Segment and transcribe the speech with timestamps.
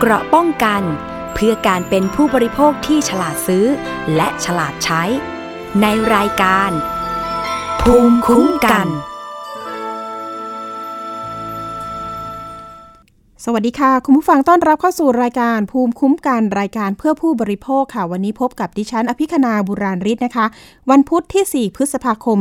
[0.00, 0.82] เกราะป้องกัน
[1.34, 3.66] เพื่อการเป็นผู้บริโภคที่ฉลาดซื้อ
[4.16, 5.02] และฉลาดใช้
[5.80, 6.70] ในรายการ
[7.80, 8.88] ภูมิคุ้มกัน
[13.44, 20.46] สวัสดีค่ะ คุณผู้ฟังต้อนรับเข้าสู่รายการภูมิคุ้มกันรายการเพื่อผู้บริโภคค่ะ วันนี้พบกับดิฉันอภิคณาบุราริศนะคะ
[20.90, 22.38] วันพุธที่ 4 พฤษภาคม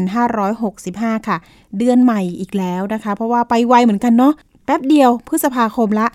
[0.00, 1.36] 2565 ค่ะ
[1.78, 4.34] เดือนใหม่อีกแล้วนะคะ เพราะว่าไปไวเหมือนกันเนาะ
[4.72, 6.06] ป๊บเดียวพฤษภาคมละ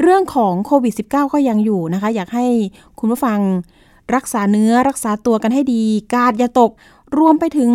[0.00, 2.46] เรื่องของโควิด -19 ก็ยังอยู่นะคะ อยากให้
[2.98, 3.38] คุณผู้ฟัง
[4.14, 5.82] รักษาเนื้อรักษาตัวกันให้ดี
[6.14, 6.70] กาดอย่าตก
[7.18, 7.70] รวมไปถึง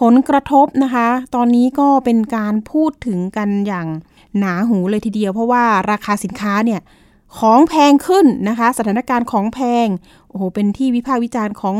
[0.00, 3.86] ผลกระทบนะคะ ตอนนี้ก็เป็นการพูดถึงกันอย่าง
[4.38, 6.80] หนาหูเลยทีเดียว เพราะว่าราคาสินค้าเนี่ย
[7.38, 9.86] ของแพงขึ้นนะคะ สถานการณ์ของแพง
[10.28, 11.76] โอ้โหเป็นที่วิพากษ์วิจารณ์ของ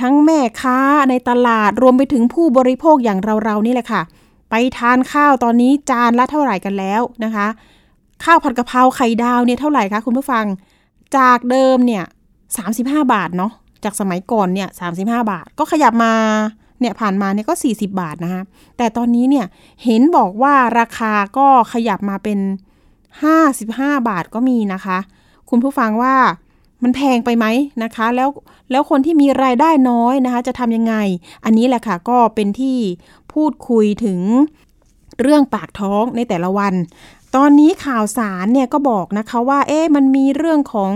[0.00, 0.78] ทั้งแม่ค้า
[1.10, 4.02] ในตลาดรวมไปถึงผู้บริโภคอย่างเราๆนี่แหละค่ะ
[4.54, 7.46] ไปทานข้าวตอนนี้จานละเท่าไหร่กันแล้วนะคะ
[8.24, 10.44] ข้าวผัดกะเพราไข่ดาวเนี่ยเท่าไหร่คะคุณผู้ฟัง
[11.16, 12.04] จากเดิมเนี่ย
[12.58, 13.52] 35 บาทเนาะ
[13.84, 14.68] จากสมัยก่อนเนี่ย
[14.98, 16.14] 35 บาท ก็ขยับมา
[16.80, 18.42] เนี่ยผ่านมาเนี่ยก็ 40 บาทนะคะ
[18.76, 19.46] แต่ตอนนี้เนี่ย
[19.84, 22.38] เห็นบอกว่าราคาก็ขยับมาเป็น
[23.18, 24.98] 55 บาทก็มีนะคะ
[25.50, 26.14] คุณผู้ฟังว่า
[26.82, 27.46] มันแพงไปไหม
[27.84, 28.28] นะคะ แล้ว
[28.70, 30.94] แล้วคนที่มีรายได้น้อยนะคะ จะทำยังไง
[31.44, 32.76] อันนี้แหละค่ะก็เป็นที่
[33.34, 34.20] พูดคุยถึง
[35.22, 36.74] เรื่องปากท้องในแต่ละวัน
[37.34, 40.94] ตอนนี้ข่าวสารเนี่ยก็บอกนะคะว่า เอ๊ะมันมีเรื่องของ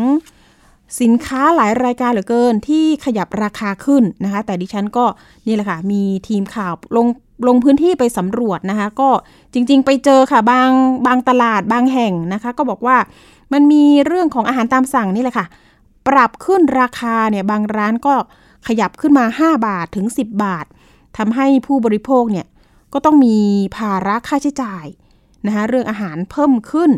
[1.01, 5.05] สินค้าหลายรายการเหลือเกินที่ขยับราคาขึ้นนะคะ แต่ดิฉันก็
[5.47, 7.07] นี่แหละค่ะ มีทีมข่าวลง
[7.49, 9.09] ลงพื้นที่ไปสำรวจนะคะ ก็
[9.53, 10.71] จริง ๆ ไปเจอค่ะบาง
[11.07, 12.97] บางตลาดบางแห่งนะคะ ก็บอกว่า
[13.53, 15.47] มันมีเรื่องของอาหารตามสั่งนี่แหละค่ะ
[16.09, 18.15] ปรับขึ้นราคาเนี่ยบางร้านก็
[18.67, 20.67] ขยับขึ้นมา 5 บาทถึง 10 บาท
[21.19, 22.47] ทำให้ผู้บริโภคเนี่ย
[22.93, 23.39] ก็ต้องมี
[23.77, 24.87] ภาระค่าใช้จ่าย
[25.47, 26.91] นะคะเรื่องอาหารเพิ่มขึ้น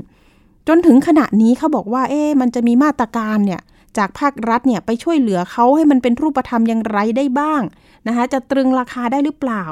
[0.68, 3.60] จนถึงขณะนี้เขาบอกว่า เอ๊มันจะมีมาตรการเนี่ย
[3.98, 7.62] จากภาครัฐเนี่ยไปช่วยเหลือเขาให้มันเป็นรูปธรรมอย่างไรได้บ้าง
[8.06, 9.64] นะคะจะตรึงราคาได้หรือเปล่า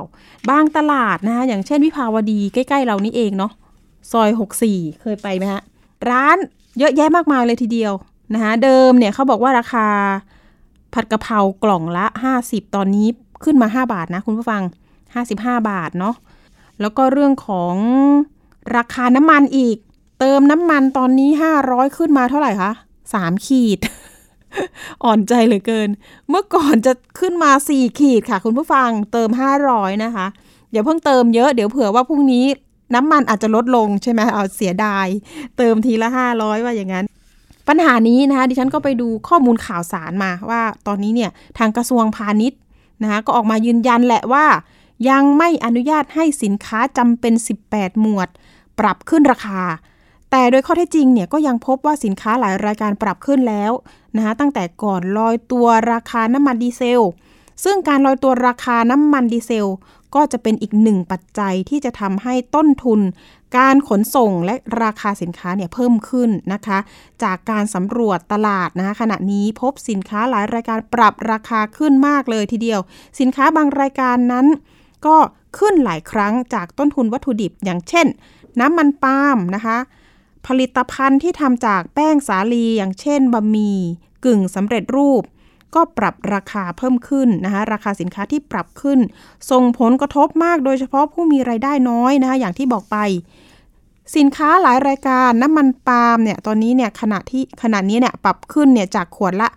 [0.50, 3.52] บางตลาดนะคะอย่างเช่นวิภาวดีใกล้ๆเรานี่เองเนาะ
[4.12, 4.30] ซอย
[4.66, 5.62] 64 เคยไปไหมฮะ
[6.10, 6.36] ร้าน
[6.78, 7.92] เยอะแยะมากมายเลยทีเดียว
[8.34, 9.86] นะคะเดิมเนี่ยเขาบอกว่าราคา
[10.94, 12.06] ผัดกะเพรากล่องละ
[12.40, 13.08] 50 ตอนนี้
[13.44, 14.62] ขึ้นมา 5 บาทนะคุณผู้ฟัง
[15.14, 16.14] 55 บาทเนาะ
[16.80, 17.74] แล้วก็เรื่องของ
[18.76, 19.76] ราคาน้ำมันอีก
[20.20, 21.30] เติมน้ำมันตอนนี้
[21.62, 22.72] 500 ขึ้นมาเท่าไหร่คะ
[23.10, 23.78] 3ขีด
[25.04, 25.88] อ่อนใจเหลือเกิน
[26.28, 29.30] เมื่อก่อนจะขึ้นมา 4 ขีดค่ะ คุณผู้ฟังเติม
[29.66, 30.26] 500 นะคะ
[30.72, 32.44] อย่าเพิ่งเติมเยอะเดี๋ยวเผื่อว่าพรุ่งนี้
[32.94, 35.06] น้ำมันอาจจะลดลงใช่ไหมเอาเสียดาย
[35.56, 37.04] เติมทีละ 500 ว่าอย่างนั้น
[37.68, 42.58] ปัญหานี้นะคะดิฉันก็ไปดูข้อมูลข่าวสารมาว่าตอนนี้เนี่ยทางกระทรวงพาณิชย์
[43.02, 44.46] นะคะก็ออกมายืนยันแหละว่า
[45.10, 47.34] ยังไม่อนุญาตให้สินค้าจำเป็น
[47.66, 48.28] 18 หมวด
[48.78, 49.62] ปรับขึ้นราคา
[50.30, 53.72] แต่โดยข้อเท็จจริงเนี่ยก็ยังพบว่าสินค้าหลายรายการปรับขึ้นแล้ว
[54.16, 57.02] นะคะตั้งแต่ก่อนลอยตัวราคาน้ำมันดีเซล
[57.64, 59.70] ซึ่งการลอยตัวราคาน้ำมันดีเซล
[60.14, 63.00] ก็จะเป็นอีกหนึ่งปัจจัยที่จะทำให้ต้นทุน
[63.56, 66.78] การขนส่งและราคาสินค้าเนี่ยเพิ่มขึ้นนะคะ
[67.22, 72.80] จากการสำรวจตลาดนะคะขณะนี้พบสินค้าหลายรายการปรับราคาขึ้นมากเลยทีเดียว
[73.20, 74.46] สินค้าบางรายการนั้น
[75.06, 75.16] ก็
[75.58, 78.06] ขึ้นหลายครั้งจากต้นทุนวัตถุดิบอย่างเช่น
[78.60, 79.78] น้ำมันปาล์มนะคะ
[80.46, 83.78] ผลิตภัณฑ์ที่ทำจากแป้งสาลีอย่างเช่นบะหมี่
[84.24, 85.22] กึ่งสำเร็จรูป
[85.74, 88.98] ก็ปรับราคาเพิ่มขึ้นนะคะราคาสินค้าที่ปรับขึ้น
[89.50, 92.96] ส่งผลกระทบมากโดยเฉพาะผู้มีไรายได้น้อยนะคะอย่างที่บอกไป
[94.14, 99.48] สินค้าหลายรายการน้ำมันปาล์มเนี่ยตอนนี้เนี่ยขณะที่ขณะนี้เนี่ยปรับขึ้นเนี่ยจากขวดละ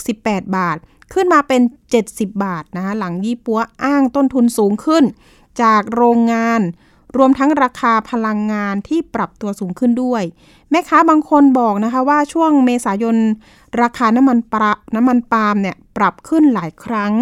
[0.00, 0.76] 68 บาท
[1.12, 1.62] ขึ้นมาเป็น
[2.02, 5.04] 70 บาทนะคะหลังยี่ปัวอ้างต้นทุนสูงขึ้น
[5.62, 6.60] จากโรงงาน
[7.16, 10.22] รวมทั้งราคาพลังงานที่ปรับตัวสูงขึ้นด้วย
[10.70, 13.16] แม่ค้าบางคนบอกนะคะว่าช่วงเมษายน
[13.82, 17.12] ราคาน้ำมันปลาน้ำมันปาล์มเนี่ยปรับขึ้นหลายครั้ง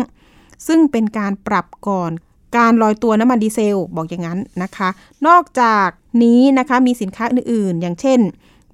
[0.67, 2.11] ซึ่งเป็นการปรับก่อน
[2.57, 4.89] การลอยตัวน้ำมันดีเซลบอกอย่างนั้นนะคะ
[5.27, 5.89] นอกจาก
[6.23, 8.21] นี้นะคะมีสินค้าอื่นๆ อย่างเช่น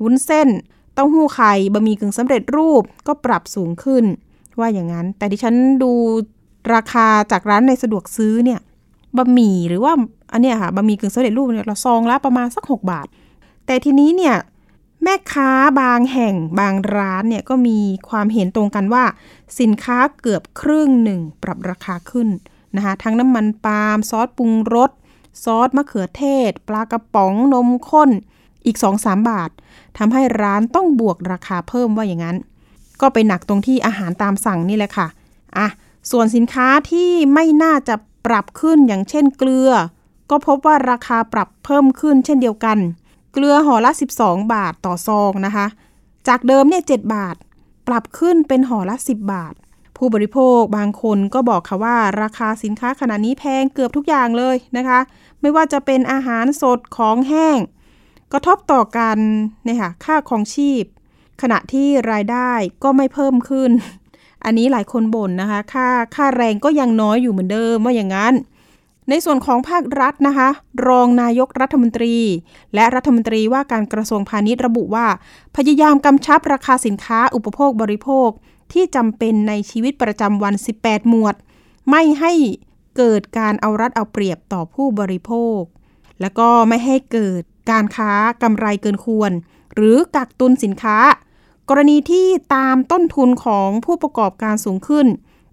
[0.03, 0.49] วุ้นเส้น
[0.95, 4.05] เต้าหู้ไข่บะหมี่กึ่งสำเร็จรูปก็ปรับสูงขึ้น
[4.59, 5.93] ว่าอย่างนั้น แต่ดิฉันดู
[6.75, 8.61] ราคาจากร้านในสะดวกซื้อเนี่ย
[9.17, 9.93] บะหมี่หรือว่า
[10.33, 13.07] อันเนี้ยค่ะบะหมี่กึ่งสำเร็จรูปเนี่ยเราซองละประมาณสัก 6 บาท
[13.67, 14.37] แต่ทีนี้เนี่ย
[15.03, 15.51] แม่ค้า
[15.81, 19.05] บางแห่งบางร้านเนี่ยก็มีความเห็นตรงกันว่า
[19.61, 22.29] สินค้าเกือบครึ่งหนึ่งปรับราคาขึ้น
[22.77, 24.91] นะคะทั้งน้ำมันปาล์มซอสปรุงรส
[25.45, 28.11] ซอสมะเขือเทศ ปลากระป๋องนมข้น
[28.67, 29.51] อีก 2-3 บาท
[29.99, 32.37] ทำให้ร้านต้องบวกราคาเพิ่มว่าอย่างนั้น
[33.01, 35.07] ก็ไปหนักตรงที่อาหารตามสั่งนี่แหละค่ะ
[35.59, 35.69] อะ
[36.11, 37.95] ส่วนสินค้าที่ไม่น่าจะ
[38.27, 39.71] ปรับขึ้นอย่างเช่นเกลือ
[40.31, 42.79] ก็พบว่าราคาปรับเพิ่มขึ้นเช่นเดียวกัน
[43.35, 43.91] เเกลือห่อละ
[44.23, 45.67] 12 บาทต่อซองนะคะ
[46.29, 47.37] จากเดิมเนี่ย7บาท
[47.89, 49.55] ปรับขึ้นเป็นห่อละ 10 บาท
[49.97, 55.01] ผู้บริโภคบางคนก็บอกค่ะว่า ราคาสินค้าขณะนี้แพงเกือบทุกอย่างเลยนะคะ
[55.41, 57.59] ไม่ว่าจะเป็นอาหารสดของแห้ง
[58.33, 59.19] กระทบต่อกัน
[59.65, 60.85] เนี่ยค่ะค่าของชีพ
[61.43, 62.51] ขณะที่รายได้
[62.85, 63.71] ก็ไม่เพิ่มขึ้น
[64.45, 68.35] อันนี้หลายคนบ่นนะคะ ค่าค่าแรงก็ยังน้อยอยู่เหมือนเดิมว่าอย่างนั้น
[69.11, 70.49] ในส่วนของภาครัฐนะคะ
[70.89, 72.17] รองนายกรัฐมนตรี
[72.75, 75.07] และรัฐมนตรีว่าการกระทรวงพาณิชย์ระบุว่า
[75.57, 78.29] พยายามกำชับราคาสินค้าอุปโภคบริโภค
[78.73, 81.35] ที่จำเป็นในชีวิตประจำวัน 18 หมวด
[81.91, 82.33] ไม่ให้
[82.97, 85.61] เกิดการเอารัดเอาเปรียบต่อผู้บริโภค
[86.21, 89.33] แล้วก็ไม่ให้เกิดการค้ากำไรเกินควร
[89.75, 90.99] หรือกักตุนสินค้า
[91.69, 95.07] กรณีที่ตามต้นทุนของผู้ประกอบการสูงขึ้น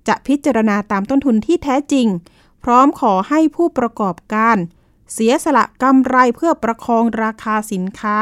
[0.07, 2.07] จะพิจารณาตามต้นทุนที่แท้จริง
[2.63, 4.57] พร้อมขอให้ผู้ประกอบการ
[5.13, 8.17] เสียสละกำไรเพื่อประคองราคาสินค้า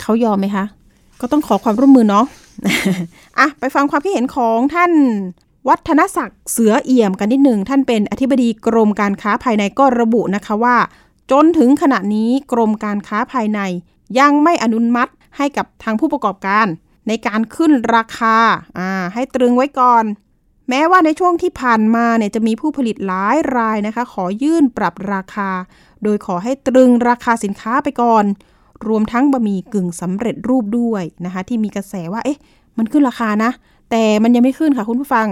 [0.00, 0.64] เขายอมไหมคะ
[1.20, 2.26] ก็ต้องขอความร่วมมือเนาะ
[3.38, 4.92] อะไปฟังความคิดเห็นของท่าน
[5.68, 10.76] วัฒนศักดิ์เสือเอี่ยมกันนิดหนึ่งท่านเป็นอธิบดีกรมการค้าภายในก็ระบุนะคะว่า
[11.30, 13.60] จนถึงขณะนี้กรมการค้าภายใน
[14.18, 16.66] ยังไม่อนุมัติให้กับทางผู้ประกอบการ
[17.08, 18.36] ในการขึ้นราคา
[18.78, 20.04] อ่าให้ตรึงไว้ก่อน
[20.68, 25.50] แม้ว่าในช่วงที่ผ่านมาเนี่ยจะมีผู้ผลิตหลายรายนะคะ ขอยื่นปรับราคา
[26.02, 28.24] โดยขอให้ตรึงราคาสินค้าไปก่อน
[28.88, 32.38] รวมทั้งบะหมี่กึ่งสำเร็จรูปด้วยนะคะ ที่มีกระแสว่า เอ๊ะ
[32.78, 33.50] มันขึ้นราคานะ
[33.90, 35.26] แต่มันยังไม่ขึ้นค่ะคุณผู้ฟัง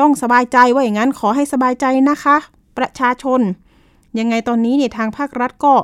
[0.00, 2.36] ต้องสบายใจว่าอย่างนั้นขอให้สบายใจนะคะ
[2.78, 3.40] ประชาชน
[4.18, 5.74] ยังไงตอนนี้เนี่ยทางภาครัฐก็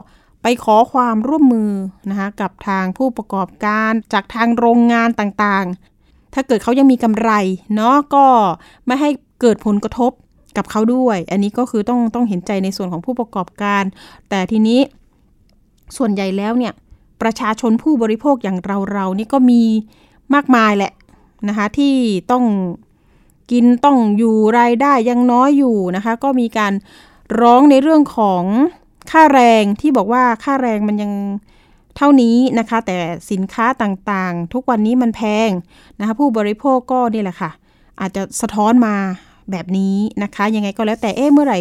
[0.43, 1.71] ไปขอความร่วมมือ
[2.11, 7.31] นะคะกับทางผู้ประกอบการจากทางโรงงานต่างๆ ถ้าเกิดเขายังมีกำไร
[7.75, 8.27] เนาะก็
[8.87, 9.11] ไม่ให้
[9.41, 10.12] เกิดผลกระทบ
[10.57, 13.85] กับเขาด้วย อันนี้ก็คือต้องต้องเห็นใจในส่วนของผู้ประกอบการ
[14.29, 14.81] แต่ทีนี้
[15.97, 16.73] ส่วนใหญ่แล้วเนี่ย
[17.23, 19.63] ประชาชนผู้บริโภคอย่างเราเรานี่ก็มี
[20.35, 20.93] มากมายแหละ
[21.49, 21.95] นะคะที่
[22.31, 22.45] ต้อง
[23.51, 26.73] กินต้องอยู่รายได้ยังน้อยอยู่นะคะ ก็มีการ
[27.41, 28.45] ร้องในเรื่องของ
[29.11, 31.13] ค่าแรงที่บอกว่าค่าแรงมันยัง
[31.97, 32.97] เท่านี้นะคะ แต่
[33.31, 35.51] สินค้าต่างๆ ทุกวันนี้มันแพง
[35.99, 37.51] นะคะ ผู้บริโภคก็นี่แหละค่ะ
[38.01, 38.97] อาจจะสะท้อนมา
[39.51, 41.59] แบบนี้นะคะ ยังไงก็แล้วแต่เอ๊ะเมื่อไหร่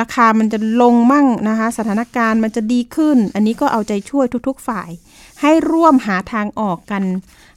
[0.00, 4.90] ราคามันจะลงมั่งนะคะ สถานการณ์มันจะดีขึ้น อันนี้ก็เอาใจช่วยทุกๆฝ่าย
[5.40, 7.02] ให้ร่วมหาทางออกกัน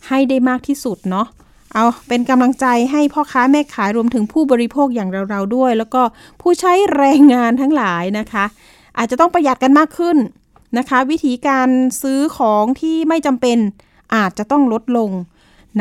[0.07, 1.27] ให้ได้มากที่สุดเนาะ
[1.73, 6.01] เอาเป็นกำลังใจให้พ่อค้าแม่ขายรวมถึงผู้บริโภคอย่างเราๆด้วย แล้วก็
[6.41, 8.45] ผู้ใช้แรงงานทั้งหลายนะคะ
[8.97, 10.17] อาจจะต้องประหยัดกันมากขึ้น
[10.77, 11.69] นะคะ วิธีการ
[12.01, 13.57] ซื้อของที่ไม่จำเป็น
[14.15, 15.11] อาจจะต้องลดลง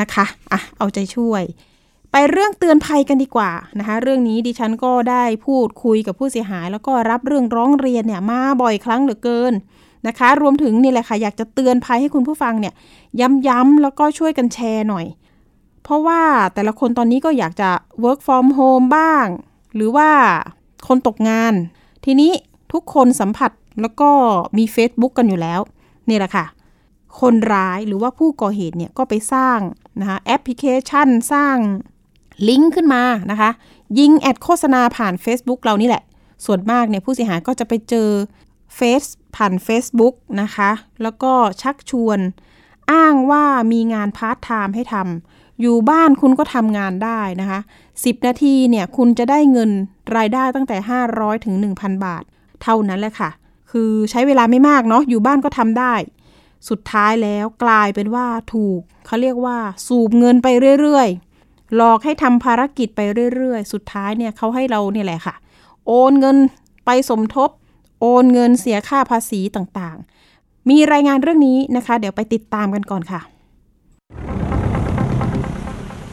[0.01, 1.43] นะคะอะเอาใจช่วย
[2.15, 9.53] ไปเรื่องเตือนภัยกันดีกว่านะคะเรื่องนี้ดิฉันก็ได้พูดคุยกับผู้เสียหาย แล้วก็รับเรื่องร้องเรียนเนี่ยมาบ่อยครั้งเหลือเกิน
[10.07, 12.75] นะคะ รวมถึงนี่แหละค่ะอยากจะเตือนภัยให้คุณผู้ฟังเนี่ย
[13.49, 15.07] ย้ำๆแล้วก็ช่วยกันแชร์หน่อย
[15.83, 16.23] เพราะว่า
[16.55, 17.71] แต่ละคนตอนนี้ก็อยากจะ
[18.05, 19.27] work from home บ้าง
[19.75, 20.11] หรือว่า
[20.89, 21.55] คนตกงาน
[22.05, 22.33] ทีนี้
[22.73, 23.51] ทุกคนสัมผัส
[23.81, 24.11] แล้วก็
[24.59, 25.61] มี Facebook กันอยู่แล้ว
[26.09, 26.45] นี่แหละค่ะ
[27.21, 29.59] คนร้ายหรือว่าผู้ก่อเหตุเนี่ยก็ไปสร้าง
[30.01, 31.57] นะคะแอปพลิเคชันสร้าง
[32.49, 33.51] ลิงก์ขึ้นมานะคะ
[33.99, 36.03] ยิงแอดโฆษณาผ่าน Facebook เรานี่แหละ
[36.47, 38.09] ส่วนมากเนี่ยผู้เสียหายก็จะไปเจอ
[38.77, 39.05] เฟซ
[39.37, 40.71] ผ่าน Facebook นะคะ
[41.03, 42.19] แล้วก็ชักชวน
[42.93, 47.61] อ้างว่ามีงานพาร์ทไทม์ให้ทำอยู่บ้านคุณก็ทำงานได้นะคะ
[47.93, 49.71] 10 นาทีเนี่ยคุณจะได้เงิน
[50.17, 50.77] รายได้ตั้งแต่
[51.11, 52.23] 500 ถึง 1,000 บาท
[52.63, 53.31] เท่านั้นแหละค่ะ
[53.71, 55.95] คือใช้เวลาไม่มากเนาะอยู่บ้านก็ทำได้
[56.69, 59.57] สุดท้ายแล้วกลายเป็นว่าถูกเขาเรียกว่า
[59.87, 60.49] สูบเงินไป
[60.81, 61.32] เรื่อยๆ
[61.77, 63.01] หลอกให้ทำภารกิจไป
[63.35, 65.35] เรื่อยๆ สุดท้ายเนี่ยเขาให้เราเนี่ยแหละค่ะ
[65.87, 66.37] โอนเงิน
[66.87, 67.51] ไปสมทบ
[68.01, 73.21] โอนเงินเสียค่าภาษีต่างๆ มีรายงานเรื่องนี้นะคะ เดี๋ยวไปติดตามกันก่อนค่ะ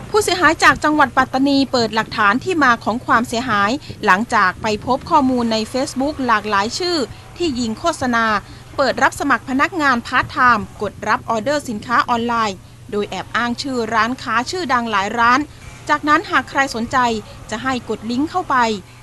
[0.09, 3.71] ผู้เสียหายจากจังหวัดปัตตานีเปิดหลักฐานที่มาของความเสียหาย
[4.05, 6.97] หลังจากไปพบข้อมูลใน Facebook หลากหลายชื่อ
[7.37, 8.25] ที่ยิงโฆษณา
[8.77, 12.57] เปิดรับสมัครพนักงานพาร์ทไทม์กดรับออเดอร์สินค้าออนไลน์
[12.91, 15.39] โดยแอบอ้างชื่อร้านค้าชื่อดังหลายร้าน
[15.89, 16.97] จากนั้นหากใครสนใจ
[17.51, 18.55] จะให้กดลิงก์เข้าไป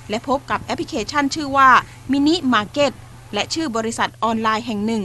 [0.09, 1.69] และพบกับแอปพลิเคชันชื่อว่า
[2.11, 2.91] มินิมาร์เก็ต
[3.33, 5.03] และชื่อบริษัทออนไลน์แห่งหนึ่ง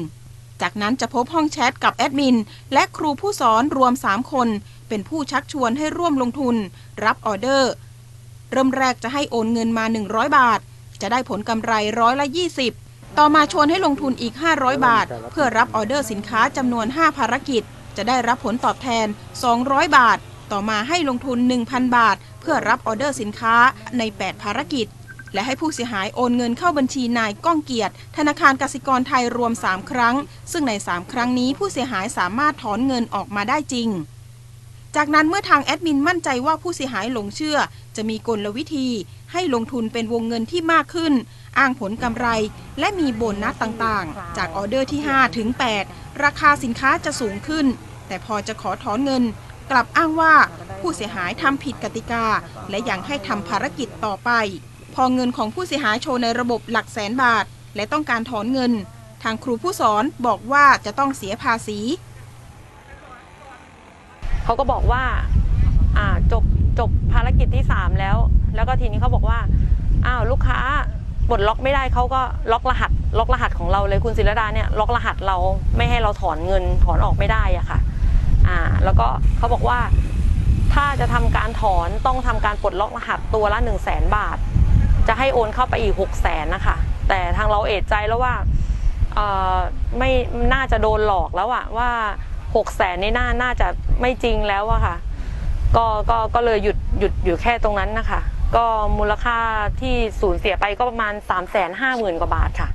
[0.63, 2.37] จากนั้นจะพบห้องแชทกับแอดมิน
[2.73, 4.49] และครูผู้สอนรวม 3 คน
[4.89, 6.57] เป็นผู้ชักชวนให้ร่วมลงทุน
[7.05, 7.73] รับออเดอร์
[8.51, 10.61] เริ่มแรกจะให้โอนเงินมา 100 บาท
[11.01, 12.27] จะได้ผลกำไรร้อยละ
[12.73, 17.63] 20 ต่อมาชวนให้ลงทุนอีก 500 บาท เพื่อรับออเดอร์สินค้าจำนวน 5 ภารกิจ
[17.97, 19.07] จะได้รับผลตอบแทน
[19.53, 20.19] 200 บาท
[20.53, 23.57] ต่อมาให้ลงทุน 1,000 บาท เพื่อรับออเดอร์สินค้า
[23.99, 24.87] ใน 8 ภารกิจ
[25.35, 30.15] และให้ผู้เสียหายโอนเงินเข้าบัญชีนายก้องเกียรติธนาคารกสิกรไทยรวม 3 ครั้ง
[30.53, 33.89] ซึ่งใน 3 ครั้งนี้ผู้เสียหายสามารถถอนเงินออกมาได้จริง
[34.97, 37.59] จากนั้นเมื่อทางแอดมินมั่นใจว่าผู้เสียหายหลงเชื่อ
[37.97, 38.89] จะมีกลวิธี
[39.33, 41.13] ให้ลงทุนเป็นวงเงินที่มากขึ้น
[41.59, 42.27] อ้างผลกำไร
[42.79, 45.49] และมีโบนนัสต่างๆ จากออเดอร์ที่ 5 ถึง
[45.87, 47.67] 8 ราคาสินค้าจะสูงขึ้น
[48.09, 49.23] แต่พอจะขอถอนเงิน
[49.71, 50.35] กลับอ้างว่า
[50.81, 52.25] ผู้เสียหายทำผิดกติกา
[52.71, 54.31] และยังให้ทำภารกิจต่อไป
[54.95, 57.45] พอเงินของผู้เสียหายโชว์ในระบบหลักแสนบาท
[57.77, 58.73] และต้องการถอนเงิน
[59.23, 61.79] ทางครูผู้สอนบอกว่าจะต้องเสียภาษี
[64.45, 66.45] เขาก็บอกว่าาจบ
[66.79, 68.17] จบภารกิจที่สามแล้ว
[68.55, 69.39] แล้วก็ทีนี้เขาบอกว่า
[70.07, 70.61] อ้าวลูกค้า
[71.29, 72.21] ปลดล็อกไม่ได้เขาก็
[72.53, 75.37] ล็อกรหัส ล็อกรหัสของเราเลยคุณศิรดาเนี่ยล็อกรหัสเรา
[75.77, 77.79] ไม่ให้เราถอนเงินถอนออกไม่ได้อะค่ะ
[78.49, 79.07] อ่าแล้วก็
[79.39, 79.79] เขาบอกว่า
[80.75, 84.39] ถ้าจะทำการถอนต้องทำการปลดล็อกรหัสตัวละ 1 0 0 0 0แสนบาท
[85.09, 86.77] จะให้โอนเข้าไปอีก 6 0แสนนะคะ
[87.09, 88.35] แต่ทางเราเอะใจแล้วว่า
[89.15, 89.21] เอ
[89.55, 89.57] อ
[89.99, 90.11] ไม่
[90.53, 91.91] น่าจะโดนหลอกแล้วอะว่า
[92.57, 93.67] หกแสนนี่น่าน่าจะ
[94.01, 94.97] ไม่จริงแล้วอะค่ะ
[95.77, 98.21] ก็ก็ก็เลยหยุดหยุดอยู่แค่ตรงนั้นนะคะ
[98.57, 98.67] ก็
[98.99, 99.39] มูลค่า
[99.81, 102.69] ที่สูญเสียไปก็ประมาณสามแสนห้าหมื่นกว่าบาทค่ะ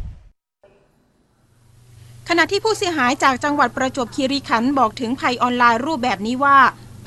[2.29, 6.57] ขณะที่ผู้เสียหายจากจังหวัดประจวบคีรีขันธ์บอกถึงภัยออนไลน์รูปแบบนี้ว่า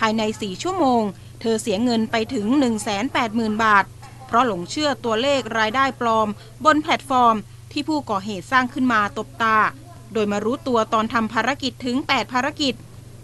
[0.00, 1.02] ภายใน 4 ชั่วโมง
[1.40, 2.46] เธอเสียเงินไปถึง
[3.06, 3.84] 180,000 บาท
[4.26, 6.28] เพราะหลงเชื่อตัวเลขรายได้ปลอม
[6.64, 7.36] บนแพลตฟอร์ม
[7.72, 9.58] ที่ผู้ก่อเหตุสร้างขึ้นมาตบตา
[10.12, 12.74] โดยมารู้ตัวตอนทำภารกิจถึง 8 ภารกิจ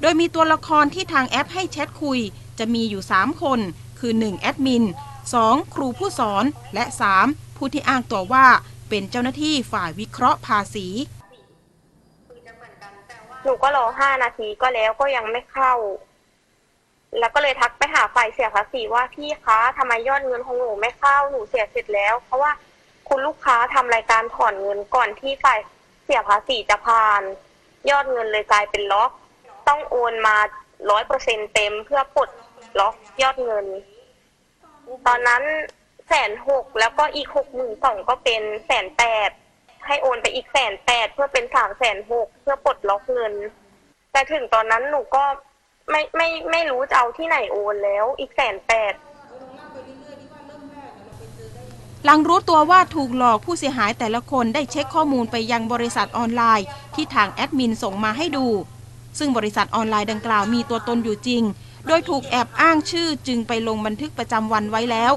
[0.00, 2.18] โดยมีตัวละครที่ทางแอปให้แชทคุย
[2.58, 3.60] จะมีอยู่ 3 คน
[3.98, 4.84] คือ 1 แอดมิน
[5.34, 6.84] 2 ครูผู้สอน และ
[7.20, 8.46] 3 ผู้ที่อ้างตัวว่า
[8.88, 10.86] เป็นเจ้าหน้าที่ฝ่ายวิเคราะห์ภาษี
[13.42, 15.74] หนูก็รอห้านาทีก็แล้วก็ยังไม่เข้า
[17.18, 22.52] แล้วก็เลยทักไปหาฝ่ายเสียภาษีว่าพี่คะทำไมยอดเงินของหนูไม่เข้าหนูเสียเสร็จแล้ว เพราะว่า
[23.08, 25.58] คุณลูกค้าทำรายการถอนเงินก่อนที่ฝ่าย
[26.04, 27.22] เสียภาษีจะผ่าน
[27.90, 29.10] ยอดเงินเลยกลายเป็นล็อก
[29.68, 30.36] ต้องโอนมา
[30.90, 32.30] ร้อยเปอร์เซ็นเต็มเพื่อปลด
[32.78, 33.66] ล็อกยอดเงิน
[35.06, 35.42] ตอนนั้น
[36.08, 39.30] แสนหกแล้วก็อีกหกหมื่นสองก็เป็นแสนแปด
[39.86, 43.34] ให้โอนไปอีกแสนแปดเพื่อเป็นสามแสนหกเพื่อปลดล็อกเงิน
[44.12, 45.24] แต่ถึงตอนนั้นหนูก็
[45.90, 48.94] ไม่ไม่ไม่รู้จะเอาที่ไหนโอนแล้วอีกแสนแปด
[52.04, 58.46] หลังรู้ตัวว่าถูกหลอกผู้เสียหายแต่ละคนได้เช็คข้อมูลไปยังบริษัทออนไลน์ ที่ทางแอดมินส่งมาให้ดู
[59.18, 61.42] ซึ่งบริษัทออนไลน์ดังกล่าวมีตัวตนอยู่จริง
[61.86, 65.12] โดยถูกแอบอ้างชื่อจึงไปลงบันทึกประจำวันไว้แล้ว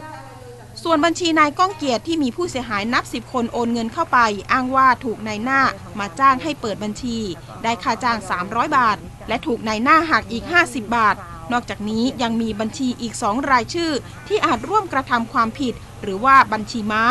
[0.84, 4.20] ส่วนบัญชีนายก้องเกียรติที่มีผู้เสียหายนับสิบคนโอนเงินเข้าไป
[4.52, 5.62] อ้างว่าถูกนายหน้า
[6.00, 7.18] มาจ้างให้เปิดบัญชี
[7.64, 8.98] ได้ค่าจ้าง 300 บาท
[9.28, 11.16] และถูกนายหน้าหักอีก 50 บาท
[11.52, 13.92] นอกจากนี้ยังมีบัญชีอีก2รายชื่อ
[14.28, 17.04] ที่อาจร่วมกระทำความผิด หรือว่าบัญชีม้า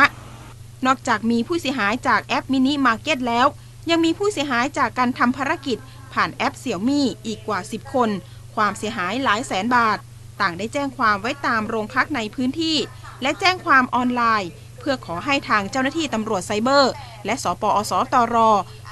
[0.87, 3.47] นอกจากมีผู้เสียหายจากแอปมินิมาร์เก็ตแล้ว
[3.91, 5.79] ยังมีผู้เสียหายจากการทำภารกิจ
[6.13, 8.11] ผ่านแอปเสี่ยวมี่อีกกว่า 10 คน
[8.59, 9.99] ความเสียหายหลายแสนบาท
[10.41, 12.77] ต่างได้แจ้งความไว้ตามโรงพักในพื้นที่
[13.23, 16.93] และแจ้งความออนไลน์ เพื่อขอให้ทางเจ้าหน้าที่ตำรวจไซเบอร์
[17.25, 18.37] และสปอสตร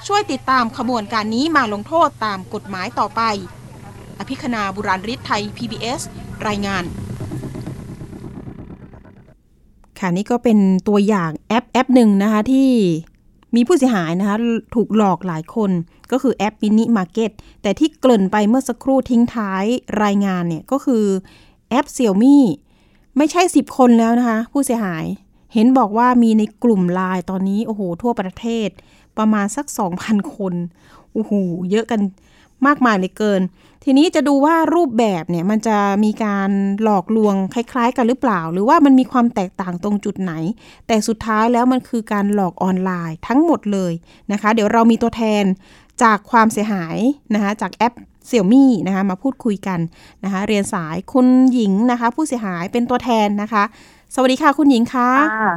[0.06, 3.22] ช่วยติดตามขบวนการนี้มาลงโทษตามกฎหมายต่อไป
[4.18, 6.00] อภิคณาบุราริศไทย PBS
[6.46, 6.84] รายงาน
[9.98, 10.58] ค่ะนี่ก็เป็น
[10.88, 12.70] ตัวอย่างแอปแอปหนึ่งนะคะที่
[13.56, 14.36] มีผู้เสียหายนะคะ
[14.74, 15.70] ถูกหลอกหลายคน
[16.12, 17.30] ก็คือแอปมินิมาร์เก็ต
[17.62, 19.64] แต่ที่เกริ่นไปเมื่อสักครู่ทิ้งท้าย
[20.02, 21.04] รายงานเนี่ย ก็คือ
[21.70, 22.44] แอปเสี่ยวมี่
[23.16, 25.04] ไม่ใช่ 10 คนแล้วนะคะ ผู้เสียหาย
[25.54, 28.68] เห็นบอกว่ามีในกลุ่มไลน์ตอนนี้ โอ้โห ทั่วประเทศ
[29.18, 29.66] ประมาณสัก
[30.00, 30.54] 2,000 คน
[31.12, 31.32] โอ้โห
[31.70, 32.00] เยอะกัน
[32.66, 33.42] มากมายเลยเกิน
[33.84, 36.50] ทีนี้จะดูว่ารูปแบบเนี่ยมันจะมีการ
[36.82, 40.32] หลอกลวงคล้ายๆ กันหรือเปล่า หรือว่ามันมีความแตกต่างตรงจุดไหน
[40.86, 43.92] แต่สุดท้ายแล้วมันคือการหลอกออนไลน์ทั้งหมดเลย
[44.32, 45.44] นะคะ เดี๋ยวเรามีตัวแทน
[46.02, 46.96] จากความเสียหาย
[47.34, 47.94] นะคะจากแอป
[48.26, 49.80] เสี่ยวมี่นะคะมาพูดคุยกัน
[50.24, 53.64] นะคะเรียนสายคุณหญิงนะคะ ผู้เสียหายเป็นตัวแทนนะคะ
[54.14, 55.52] สวัสดีค่ะคุณหญิงคะค่ะ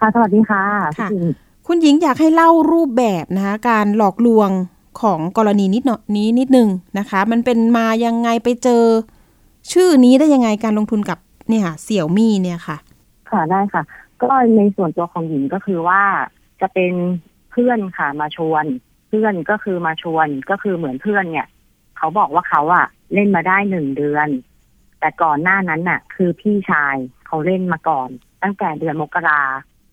[0.00, 0.64] ค่ะสวัสดีค่ะ
[0.98, 1.34] ค่ะพี่หญิง
[1.66, 4.50] คุณหญิงอยากให้เล่ารูปแบบนะคะการหลอกลวง
[5.00, 6.68] ของกรณีนิดหน่อยนี้นิดนึง
[6.98, 8.84] นะคะ มันเป็นมายังไงไปเจอ
[9.72, 11.18] ชื่อนี้ได้ยังไงการลงทุนกับ
[11.48, 12.76] เนี่ยค่ะเสี่ยวมี่เนี่ยค่ะ
[13.30, 13.82] ค่ะได้ค่ะ
[14.22, 16.02] ก็ในส่วนตัวของหญิงก็คือว่า
[16.60, 16.92] จะเป็น
[17.52, 18.64] เพื่อนค่ะมาชวน
[19.08, 21.48] เพื่อนก็คือมาชวนก็คือเหมือนเพื่อนเนี่ย
[21.98, 24.28] เขาบอกว่าเขาอะเล่นมาได้หนึ่งเดือน
[25.00, 26.96] แต่ก่อนหน้านั้นน่ะ คือพี่ชาย
[27.26, 28.08] เขาเล่นมาก่อน
[28.42, 29.42] ตั้งแต่เดือนมกรา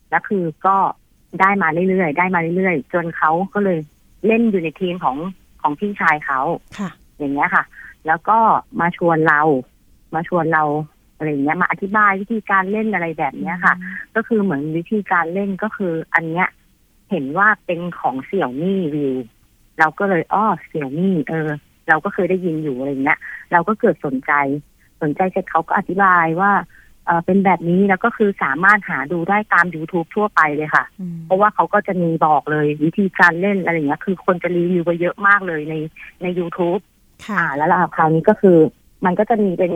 [0.09, 0.77] แล้วคือก็
[1.41, 3.79] ได้มาเรื่อยๆได้มาเรื่อยๆจนเขาก็เลย
[4.27, 5.17] เล่นอยู่ในทีมของ
[5.61, 6.41] ของพี่ชายเขา
[6.77, 7.63] ค่ะ อย่างเงี้ยค่ะ
[8.07, 8.37] แล้วก็
[8.79, 9.41] มาชวนเรา
[10.15, 10.63] มาชวนเรา
[11.17, 13.75] อะไรเงี้ยมาอธิบายวิธีการเล่นอะไรแบบเนี้ยค่ะ
[14.15, 16.47] ก็คือเหมือนวิธีการเล่นก็คืออันเนี้ย
[17.11, 19.15] เห็นว่าเป็นของเสี่ยวมี่วิว
[19.79, 21.49] เราก็เลยอ้อเสี่ยวมี่เออ
[21.89, 23.19] เราก็เคยได้ยินอยู่อะไรเงี้ย
[23.51, 24.31] เราก็เกิดสนใจ
[25.01, 26.51] สนใจเสร็จเขาก็อธิบายว่า
[27.09, 35.75] เออเป็นแบบนี้แล้วก็คือสามารถหาดูได้ตาม YouTube ทั่วไปเลยค่ะอืมเพราะว่าเขาก็จะมีบอกเลยวิธีการเล่นอะไรอย่างเงี้ย คือคนจะรีวิวไปเยอะมากเลยใน
[36.21, 36.81] ใน YouTube
[37.27, 38.57] ค่ะอ่าแล้วล่ะคราวนี้ก็คือ
[39.05, 39.73] มันก็จะมีเป็น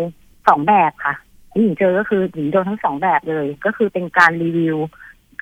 [0.48, 1.16] สองแบบค่ะ
[1.52, 4.78] ที่หญิงเจอก็คือหญิงโดนทั้งสองแบบเลย ก็คือเป็นการรีวิว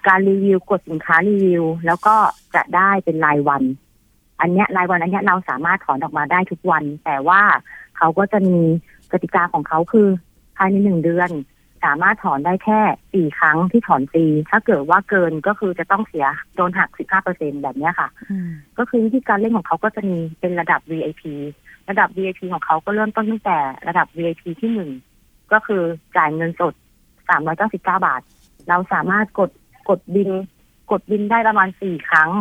[0.07, 2.15] การรีวิวกดสินค้ารีวิว แล้วก็
[2.55, 3.63] จะได้เป็นรายวัน
[4.41, 7.41] อันเนี้ยรายวันอันเนี้ยเราสามารถถอนออกมาได้ทุกวัน แต่ว่า
[7.97, 8.57] เขาก็จะมี
[9.11, 10.07] กติกาของเขาคือ
[10.57, 11.29] ภายในหนึ่งเดือน
[11.83, 12.79] สามารถถอนได้แค่
[13.13, 21.21] สี่ครั้งที่ถอนฟรีถ้าเกิดว่าเกินก็คือจะต้องเสียโดนหักสิบห้าเปอร์เซ็นแบบเนี้ยค่ะอืมก็คือวิธีการเล่นของเขาก็จะมีเป็นระดับ VIP
[21.89, 23.57] ระดับ VIP ของเขาก็เริ่มต้นตั้งแต่
[23.87, 24.89] ระดับ VIP ที่หนึ่ง
[25.51, 25.81] ก็คือ
[26.17, 26.73] จ่ายเงินสด
[27.39, 28.21] 399บาท
[28.69, 29.49] เราสามารถกด
[29.89, 30.29] กดบิน
[30.91, 32.31] กดบินได้ประมาณสี่ครั้ง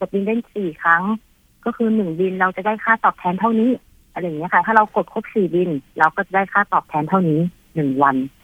[0.00, 1.02] กดบินได้สี่ครั้ง
[1.64, 3.70] ก็คือหนึ่งบินเราจะได้ค่าตอบแทนเท่านี้
[4.12, 7.40] อะไรอย่างเงี้ยค่ะ ถ้าเรากดครบสี่บิน เราก็จะได้ค่าตอบแทนเท่านี้
[7.74, 8.39] หนึ่งวันอืม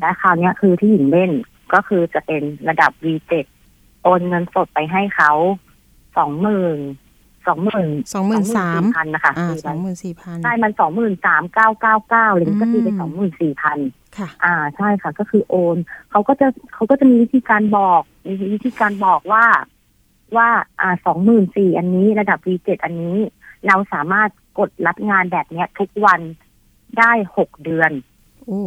[0.00, 1.32] และคราวเนี้ยคือที่หญิงเล่น
[1.74, 3.32] ก็คือจะเป็นระดับ V7
[4.02, 5.32] โอนเงินสดไปให้เขา
[6.16, 6.78] สองหมื่น
[7.46, 13.78] สองหมื่นสองหมื่นสามพันนะคะอ่าตีสไปองหมื่นสี่พันใช่ มันสองหมื่นสามเก้าเก้าเก้าเลยก็ตีไปอืมสองหมื่นสี่พัน
[14.16, 15.76] ค่ะ อ่าใช่ค่ะ ก็คือโอน
[16.10, 19.44] เขาก็จะเขาก็จะมีวิธีการบอกมีวิธีการบอกว่า
[20.36, 20.48] ว่า
[20.80, 23.16] อ่าสองหมื่นสี่อันนี้ระดับ V7 อันนี้
[23.66, 26.20] เราสามารถกดรับงานแบบเนี้ยทุกวัน
[26.98, 27.90] ได้หกเดือน
[28.44, 28.60] โอ้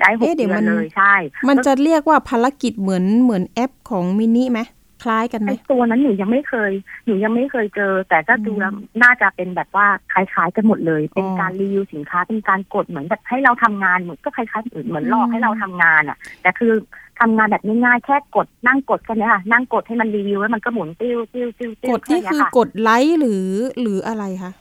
[0.00, 1.14] ได้หกเอ๊ะเดี๋เดืยวอนมันเลยใช่
[1.48, 4.60] มันจะเรียกว่าภารกิจเหมือนเหมือนแอปของมินิไหม
[5.04, 6.72] คล้ายกันไหมไอ้ตัวนั้นหนูยังไม่เคย
[7.06, 16.72] หนูยังไม่เคยเจอ แต่ถ้าอืมดูแล้วน่าจะเป็นแบบว่าคล้ายๆกันหมดเลย เป็นอ๋อการรีวิวสินค้าเป็นการกดเหมือนแบบให้เราทำงานเหมือนก็คล้ายๆเหมือนเหมือนหลอกอืมให้เราทำงานอะ แต่คือ
[17.20, 23.46] ทำงานแบบง่ายๆแค่กดนั่งกดแค่เนี้ยค่ะนั่งกดให้มันรีวิวแล้วมันก็หมุนติ้วติ้วติ้วติ้วกดนี่แเยคือค่ะกดไลค์หรือ
[23.80, 24.52] หรืออะไรคะ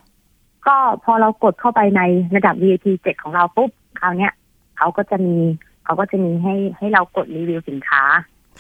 [0.67, 2.01] ก็พอเรากดเข้าไปใน
[2.36, 4.34] ระดับ VIP 7ของเราปุ๊บคราวเนี้ย
[4.78, 5.36] เขาก็จะมี
[5.86, 8.04] เขาก็จะมีให้ให้เรากดรีวิวสินค้า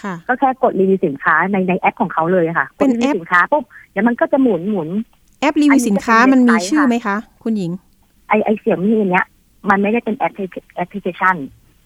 [0.03, 4.89] ค่ะก็แค่กดรีวิวสินค้าในในแอปของเขาเลยค่ะกเป็ดนรีแอวิวปสินค้าปุ๊บเดี๋ยวมันก็จะหมุนหมุน
[5.41, 7.71] แอปรีวิวสินค้าอันนี้จะเป็นมันมีเว็บไซต์ชื่อค่ะไหมคะ คุณหญิง
[8.29, 9.25] ไอไอเสี่ยมี่อันเนี้ย
[9.69, 11.35] มันไม่ได้เป็นแอปพลิเคแอปพลิเคชัน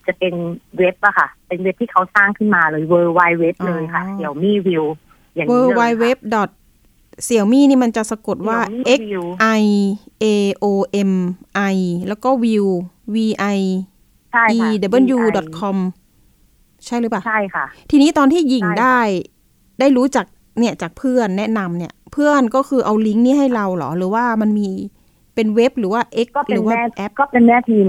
[0.08, 0.34] จะเป็น
[0.78, 4.84] เว็บอะค่ะ เป็นเว็บที่เขาสร้างขึ้นมาเลย World Wide Web เลยค่ะอ๋อเสี่ยวมี่วิว
[5.36, 6.48] อย่าง w นี้ w เลย w w
[7.24, 8.58] เสี่ยวมี่นี่มันจะสะกดว่า
[8.98, 9.26] x View
[9.60, 9.64] i
[10.24, 10.26] a
[10.64, 10.66] o
[11.10, 11.14] m
[11.74, 12.68] i แล้วก็ view
[13.14, 13.16] v
[13.58, 13.60] i
[14.32, 15.78] ใช่ e ค่ะ w VI com
[16.86, 19.00] ใช่หรือเปล่า ใช่ค่ะ ทีนี้ตอนที่หญิงใช่ค่ะได้
[19.80, 20.26] ได้รู้จัก
[20.60, 24.68] เนี่ยจากเพื่อนแนะนำเนี่ย เพื่อนก็คือเอาลิงก์นี้ให้เราเหรอ หรือว่ามันมี
[25.36, 27.88] เป็นเว็บหรือว่า X ก็หเป็นรือว่าแม่แอปก็เป็นแม่ทีม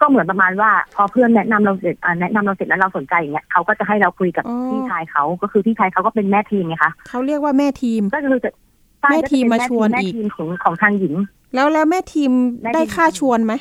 [0.00, 8.50] ก็เหมือนประมาณว่า พอเพื่อนแนะนำเราเสร็จอ่าแนะนำเราเสร็จแล้วเราสนใจอย่างเงี้ยเขาก็จะให้เราคุยกับอ๋อพี่ชายเขาก็คือพี่ชายเขาก็เป็นแม่ทีมไงคะเขาเรียกว่าแม่ทีมก็คือจะ
[9.00, 11.14] ใช่แม่ทีมก็จะเป็มาชวนแม่อีกทีมของของทางหญิง
[11.54, 13.52] แล้วแล้วแม่ทีมแม่ทีมได้ค่าชวนไหม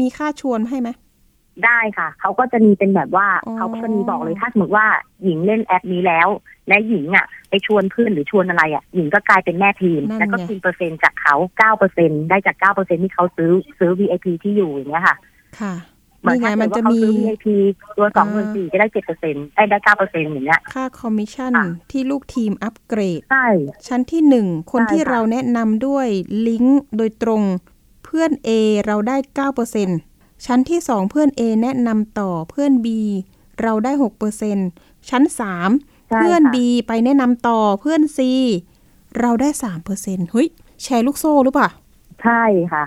[0.00, 0.88] มีค่าชวนให้ไหม
[1.64, 4.86] ได้ค่ะ เขาก็จะมีเป็นแบบว่าอ๋อเขาก็จะมีบอกเลยถ้าสมมติว่า
[5.24, 6.28] หญิงเล่นแอปนี้แล้ว
[6.68, 15.16] และหญิงอะ ไปชวนเพื่อนหรือชวนอะไรอะ หญิงก็กลายเป็นแม่ทีมนั่นไงแล้วก็กินเปอร์เซ็นต์จากเขาเก้าเปอร์เซ็นได้จากเก้าเปอร์เซ็นที่เขาซื้อซื้อ VIP ที่อยู่อย่างเงี้ยค่ะ
[15.60, 15.74] ค่ะ
[16.20, 17.46] เหมือนนี่ไงถ้ามันเกิจะดว่าเขามีซื้อ VIP
[17.96, 23.46] ตัวสองหมื่นสี่จะได้เจ็ดเปอร์เซ็นได้ได้เก้าเปอร์เซ็นอย่างเงี้ย ค่าคอมมิชชั่นค่ะที่ลูกทีมอัปเกรด ใช่
[23.88, 26.06] ชั้นที่หนึ่งคนใช่ที่ค่ะเราแนะนำด้วย
[26.48, 27.42] ลิงก์โดยตรง
[28.04, 28.50] เพื่อน A
[28.86, 29.88] เราได้เก้าเปอร์เซ็น
[30.46, 32.86] ชั้นที่สองเพื่อน A แนะนำต่อเพื่อน B
[33.62, 34.56] เราได้หกเปอร์เซ็น
[35.10, 35.70] ชั้นสาม
[36.10, 36.56] ใช่เพื่อนค่ะ B
[36.88, 38.18] ไปแนะนำต่อเพื่อน C
[39.20, 40.48] เราได้สามเปอร์เซ็นเฮ้ย
[40.82, 41.68] แชร์ลูกโซ่หรือเปล่า
[42.22, 42.42] ใช่
[42.72, 42.84] ค่ะ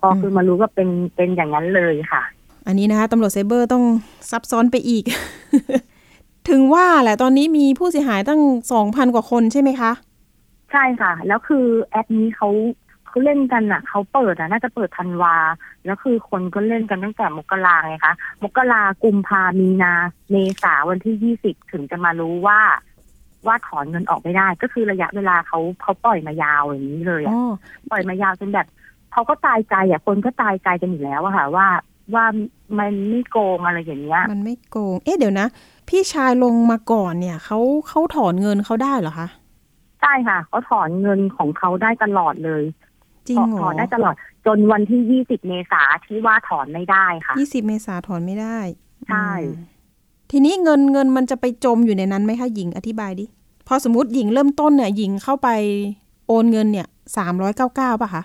[0.00, 2.22] พออมคือมารู้ก็เป็นเป็นอย่างนั้นเลยค่ะ
[2.66, 3.84] อันนี้นะคะตำรวจไซเบอร์ต้อง
[4.30, 5.04] ซับซ้อนไปอีก
[6.50, 8.40] ถึงว่าแหละตอนนี้มีผู้เสียหายตั้ง
[8.72, 9.92] สองพันกว่าคนใช่ไหมคะ
[10.72, 12.48] ใช่ค่ะ แล้วคือแอปนี้เขา
[13.10, 15.36] เขาเล่นกันอะเขาเปิดอะน่าจะเปิดธันวา
[15.84, 19.92] แล้วคือคนก็เล่นกันตั้งแต่มกราไงคะมกรากุมภามีนา
[20.30, 22.60] เมษาวันที่ยี่สิบถึงจะมารู้ว่า
[23.46, 27.52] ว่าถอนเงินออกไม่ได้ ก็คือระยะเวลาเขาเขาปล่อยมายาวอย่างนี้เลยอะอ๋อ
[27.90, 28.66] ปล่อยมายาวจนแบบ
[29.12, 31.66] เขาก็ตายใจอะคนก็ตายใจกันอยู่แล้วอะค่ะ ว่า
[32.14, 32.24] ว่า
[32.78, 35.46] มันไม่โกงอะไรอย่างเงี้ย มันไม่โกง เอ๊ะเดี๋ยวนะ
[35.88, 39.28] พี่ชายลงมาก่อนเนี่ยเขาเขาถอนเงินเขาได้เหรอคะ
[40.00, 42.62] ใช่ค่ะเขาถอนเงินของเขาได้ตลอดเลย
[43.28, 44.14] จริงเหรถออนได้ตลอด
[44.46, 48.58] จนวันที่ยี่สิบเมษาที่ว่าถอนไม่ได้ค่ะยี่สิบเมษาถอนไม่ได้
[49.08, 49.78] ใช่อืม
[50.30, 53.26] ทีนี้เงินเงินมันจะไปจมอยู่ในนั้นไหมคะหญิงอธิบายดิ
[53.66, 55.48] พอสมมติหญิงเริ่มต้นเนี่ย หญิงเข้าไป
[56.28, 58.22] โอนเงินเนี่ยสามร้อยเก้าเก้าป่ะคะ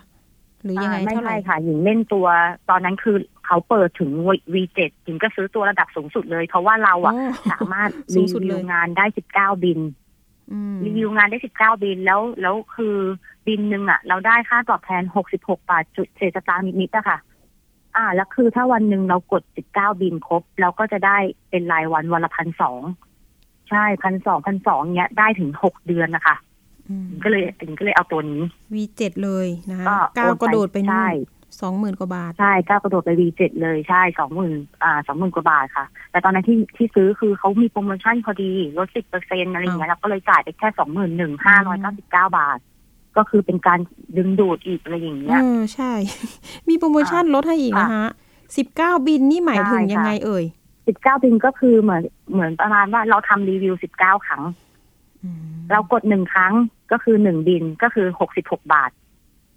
[0.63, 2.27] หรือยังไงอ่าไม่เท่าไหร่ใช่ค่ะหญิงเล่นตัว
[2.69, 4.11] ตอนนั้นคือเขาเปิดถึง
[4.53, 9.79] V7 ถึงก็ซื้อตัวระดับสูงสุดเลย เพราะว่าเราอะโอ้สามารถสูรีงสุดเลวิยวงานได้สิบเก้าบิน
[10.51, 12.97] อืมรีวิวงานได้สิบเก้าบินแล้วแล้วคือ
[13.47, 17.17] บินหนึ่งอะเราได้ค่าตอบแทนหกสิบหกบาทจุดเศษสตางค์นิดๆอะค่ะ
[17.95, 21.17] อ่า แล้วคือถ้าวันหนึ่งเรากดสิบเก้าบินครบ เราก็จะได้
[21.49, 22.81] เป็นรายวันวันละพันสอง
[23.69, 26.35] ใช่พันสองพันสองเนี้ยได้ถึงหกเดือนนะคะ
[26.89, 28.41] อืมก็เลยถึงก็เลยเอาตัวนี้
[28.73, 31.13] V7 เลยนะคะก็ก้าวกระโดดไปนู่ใช่น
[31.61, 34.53] สองหมื่นกว่าบาท ใช่ก้าวกระโดดไป V7 เลยใช่สองหมื่น
[34.83, 42.59] อ่าสองหมื่นกว่าบาทค่ะ แต่ตอนนั้นที่ที่ซื้อคือเขามีโปรโมชั่นพอดีลดสิบเปอร์เซ็นอะไรอย่างเงี้ยเราก็เลยจ่ายไปแค่สองหมื่นหนึ่งห้าร้อยเก้าสิบเก้าบาท
[43.17, 43.79] ก็คือเป็นการ
[44.17, 45.91] ดึงดูดอีกอะไรอย่างเอเงี้ยอใช่
[46.69, 48.07] มีโปรโมชั่นลดให้อีกนะฮะ
[48.57, 50.45] สิบเก้าบินนี่หมายถึงใช่ค่ะยังไงเอ่ย
[50.87, 54.43] สิบเก้าบินก็คือเหมือนเหมือนประมาณว่าเราทำรีวิวสิบเก้าครั้ง
[55.23, 55.39] อืม
[55.71, 56.53] เรากดหนึ่งครั้ง
[56.91, 58.91] ก็คือหนึ่งบินก็คือหกสิบหกบาท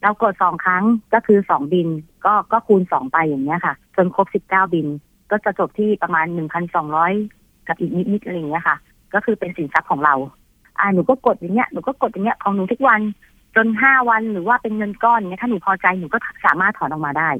[0.03, 1.89] เรากดสองครั้งก็คือสองบิน
[2.25, 4.87] ก็ก็คูณสองไปอย่างเงี้ยค่ะ จนครบสิบเก้าบิน
[5.31, 7.13] ก็จะจบที่ประมาณหนึ่งพันสองร้อย
[7.69, 8.77] กับอีกนิดๆอะไรอย่างเงี้ยค่ะ
[9.15, 10.15] ก็คือเป็นสินทรัพย์ของเรา
[10.79, 13.01] อ่าหนูก็กดอย่างเงี้ยหนูก็กดอย่างเงี้ยของหนูทุกวัน
[13.57, 17.31] จนห้าวันหรือว่าเป็นเงินก้อนเงี้ยถ้าหนูพอใจหนูก็สามารถถอนออกมาได้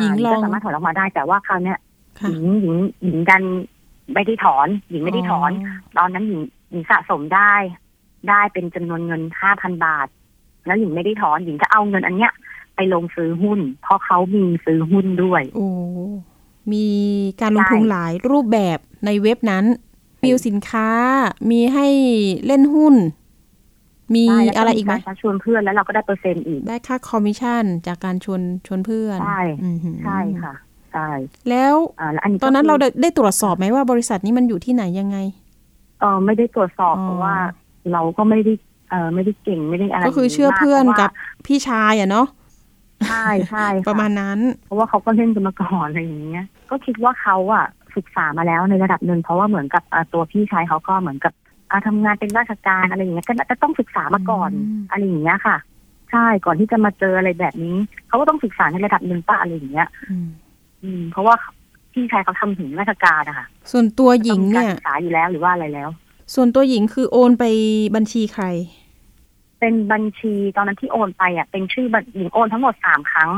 [0.00, 1.78] หญิงลาองก็สามารถถอนออกมาได้ แต่ว่าคราวเนี้ย
[2.20, 3.42] ค่ะหญิงหญิงหญิงดัน
[4.14, 5.50] ไม่ได้ถอน หญิงไม่ได้ถอน
[5.98, 6.40] ตอนนั้นหญิง
[6.70, 7.54] หญิงสะสมได้
[8.28, 10.06] ได้เป็นจำนวนเงินห้าพันบาท
[10.66, 12.32] แล้วหญิงไม่ได้ถอนหญิงก็เอาเงินอันเนี้ย
[12.76, 15.68] ไปลงซื้อหุ้น เพราะเขามีซื้อหุ้นด้วย โอ้
[16.72, 16.86] มี
[17.40, 19.64] การลงทุนใช่หลายรูปแบบในเว็บนั้น
[20.24, 20.88] รีวิวสินค้า
[21.50, 21.86] มีให้
[22.46, 22.94] เล่นหุ้น
[24.14, 30.54] มีใช่แล้วอะไรอีกไหม การชักชวนเพื่อนแล้วเราก็ได้เปอร์เซ็นต์อีก ได้ค่าคอมมิชชั่นจากการชวนชวนเพื่อน ใช่อือหือใช่ค่ะ
[30.92, 31.08] ใช่
[31.50, 35.18] แล้วอ่าแล้วอันนี้ก็ตอนนั้นเราคืได้ได้ตรวจสอบไหมว่าบริษัทนี้มันอยู่ที่ไหนยังไง
[36.00, 37.34] เออไม่ได้ตรวจสอบอ๋อเพราะว่า
[37.92, 38.52] เราก็ไม่ได้
[38.90, 41.10] เออไม่ได้เก่งไม่ได้อะไรก็คือเชื่อเพื่อนกับ
[41.46, 42.26] พี่ชายอะเนาะ
[43.08, 47.64] ใช่ใช่ค่ประมาณนั้น เพราะว่าเขาก็เล่นกันมาก่อนอะไรอย่างเงี้ย ก็คิดว่าเขาอะ
[47.96, 51.32] ศึกษามาแล้วในระดับหนึ่งเพราะว่าเหมือนกับอ่าตัวพี่ชายเขาก็เหมือนกับ
[51.74, 55.56] อ่าทำงานเป็นราชการอะไรอย่างเงี้ยก็จะต้องศึกษามาก่อนอืมอะไรอย่างเงี้ยค่ะ
[56.10, 57.76] ใช่ก่อนที่จะมาเจออะไรแบบนี้
[58.08, 60.28] เขาก็ต้องศึกษาในระดับหนึ่งป้าอะไรอย่างเงี้ยอืม
[60.82, 61.34] อืม เพราะว่า
[61.92, 65.88] พี่ชายเขาทำถึงราชการอะค่ะส่วนตัวหญิงต้องมีการเนี่ยศึกษาอยู่แล้วหรือว่าอะไรแล้ว
[66.34, 67.44] ส่วนตัวหญิงคือโอนไป
[67.96, 68.44] บัญชีใคร
[69.60, 73.30] เป็นบัญชีตอนนั้นที่โอนไปอะเป็นชื่อบัญหญิงโอนทั้งหมดสามครั้ง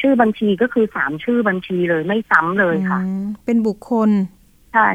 [0.00, 4.10] ชื่อบัญชีก็คือสามชื่อบัญชีเลยไม่ซ้ำเลยค่ะอืมเป็นบุคคล
[4.72, 4.88] ใช่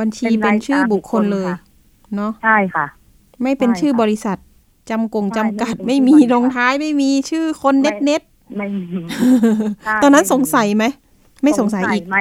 [0.00, 1.71] บัญชีเป็นเป็นรายชื่อการบุคคลเลยบุคคลค่ะ
[2.16, 2.86] เนาะใช่ค่ะ
[3.42, 4.36] ไม่เป็นใช่ชื่อค่ะบริษัท
[4.90, 8.22] จำกงใช่จำกัดไม่ไม่เป็นชื่อบริษัทมีลงท้ายไม่มีชื่อคนไม่เน็ตเน็ต
[8.56, 9.00] ไม่มี
[9.84, 10.84] ใช่ตอนนั้นไม่มีสงสัยไหม
[11.42, 12.18] ไม่สงสัยอีกไหม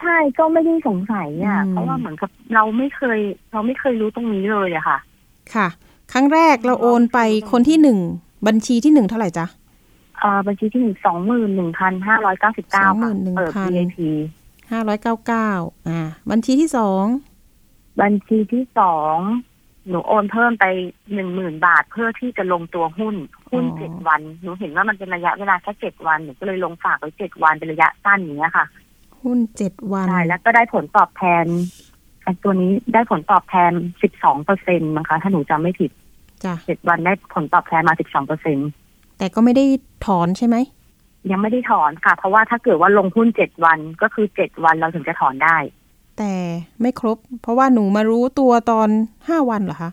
[0.00, 3.18] ใช่ก็ไม่ได้สงสัยอะอืมเพราะว่าเหมือนกับเราไม่เคย
[3.52, 4.98] เราไม่เคยรู้ตรงนี้เลยอะค่ะ
[5.54, 5.68] ค่ะ
[6.12, 7.18] ครั้งแรกเราโอนไป
[7.50, 7.98] คนที่หนึ่ง
[8.46, 9.46] บัญชีที่หนึ่งเท่าไหร่จ๊ะ
[10.20, 13.96] เอ่อบัญชีที่หนึ่งสองหมื่นหนึ่งพันห้าร้อยเก้าสิบเก้า21,000เปิด VIP
[14.70, 15.50] ห้าร้อยเก้าเก้า
[15.88, 17.04] อ่า บัญชีที่สอง
[18.00, 19.16] บัญชีที่สอง
[19.88, 20.64] หนูโอนเพิ่มไป
[21.14, 23.16] หนึ่งหมื่นบาทเพื่อที่จะลงตัวหุ้น
[23.50, 28.66] หุ้นเจ็ดวัน หนูเห็นว่ามันเป็นระยะเวลาแค่เจ็ดวันหนูก็เลยลงฝากไว้เจ็ดวันเป็นระยะสั้นอย่างเงี้ยค่ะ
[29.22, 31.44] หุ้นเจ็ดวันใช่แล้วก็ได้ผลตอบแทน
[32.24, 33.72] ไอ้ตัวนี้ได้ผลตอบแทน
[34.02, 35.90] สิบสองเปอร์เซ็นต์นะคะ ถ้าหนูจำไม่ผิด
[36.44, 38.58] จ้ะเจ็ดวันได้ผลตอบแทนมาสิบสองเปอร์เซ็น
[39.18, 39.64] แต่ก็ไม่ได้
[40.06, 40.56] ถอนใช่ไหม
[41.30, 45.56] ยังไม่ได้ถอนค่ะ เพราะว่าถ้าเกิดว่าลงหุ้นเจ็ดวันก็คือเจ็ดวันเราถึงจะถอนได้
[46.20, 46.36] แต่
[46.80, 48.88] ไม่ครบ เพราะว่าหนูมารู้ตัวตอน
[49.28, 49.90] ห้าวันเหรอคะ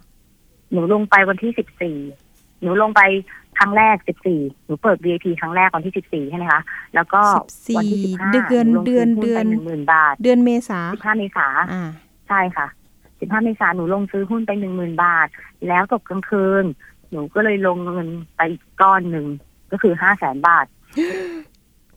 [0.72, 1.98] หนูลงไปวันที่สิบสี่
[2.62, 3.02] หนูลงไป
[3.58, 6.62] ครั้งแรกสิบสี่หนูเปิด VIP ครั้งแรกวันที่สิบสี่ใช่ไหมคะ
[6.96, 7.22] แล้วก็
[7.78, 11.84] วันที่สิบห้าเดือนเดือนเดือนหนึ่งหมื่นบาท เดือนเมษาสิบห้าเมษาอ่า
[12.28, 12.68] ใช่ค่ะ
[13.20, 15.28] สิบห้าเมษาหนูลงซื้อหุ้นไปหนึ่งหมื่นบาท
[15.68, 16.64] แล้วตกกลางคืน
[17.12, 19.26] หนูก็เลยลงเงินไปอีกก้อนหนึ่ง
[19.72, 20.66] ก็คือห้าแสนบาท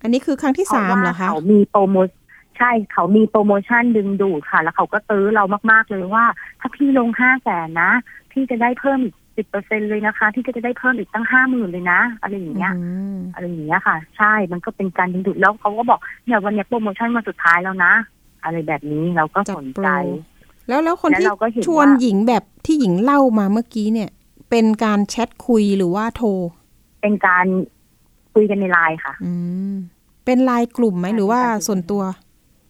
[0.03, 2.09] อันนี้คือครั้งที่สามเหรอคะเขามีโปรโมช
[2.61, 6.25] ใช่เขามีโปรโมชั่นดึงดูดค่ะ แล้วเขาก็ตื้อเรามากๆเลยว่า
[6.61, 7.91] ถ้าพี่ลงห้าแสนนะ
[8.33, 12.83] พี่จะได้เพิ่มอีกสิบเปอร์เซ็นเลยนะคะ ที่จะได้เพิ่มอีกตั้งห้าหมื่นเลยนะ อะไรอย่างเงี้ยอื
[13.15, 17.93] มอะไรอย่างเงี้ยค่ะ ใช่มันก็เป็นการดึงดูดแล้วเขาก็บอกเนี่ยวันเนี้ยโปรโมชั่นมาสุดท้ายแล้วนะ
[18.45, 19.91] อะไรแบบนี้เราก็จัดสนโปรใจ
[20.69, 24.11] แล้วแล้วคนแล้วที่เราก็เห็นชวนว่าหญิงแบบที่หญิงเล่ามาเมื่อกี้เนี่ย
[24.51, 26.29] เป็นการแชทคุยหรือว่าโทร
[27.03, 27.47] เป็นการ
[28.33, 29.33] คุยกันในไลน์ค่ะ อื
[29.73, 29.75] ม
[30.25, 32.03] เป็นไลน์กลุ่มไหมใช่หรือว่าเป็นการส่วนตัว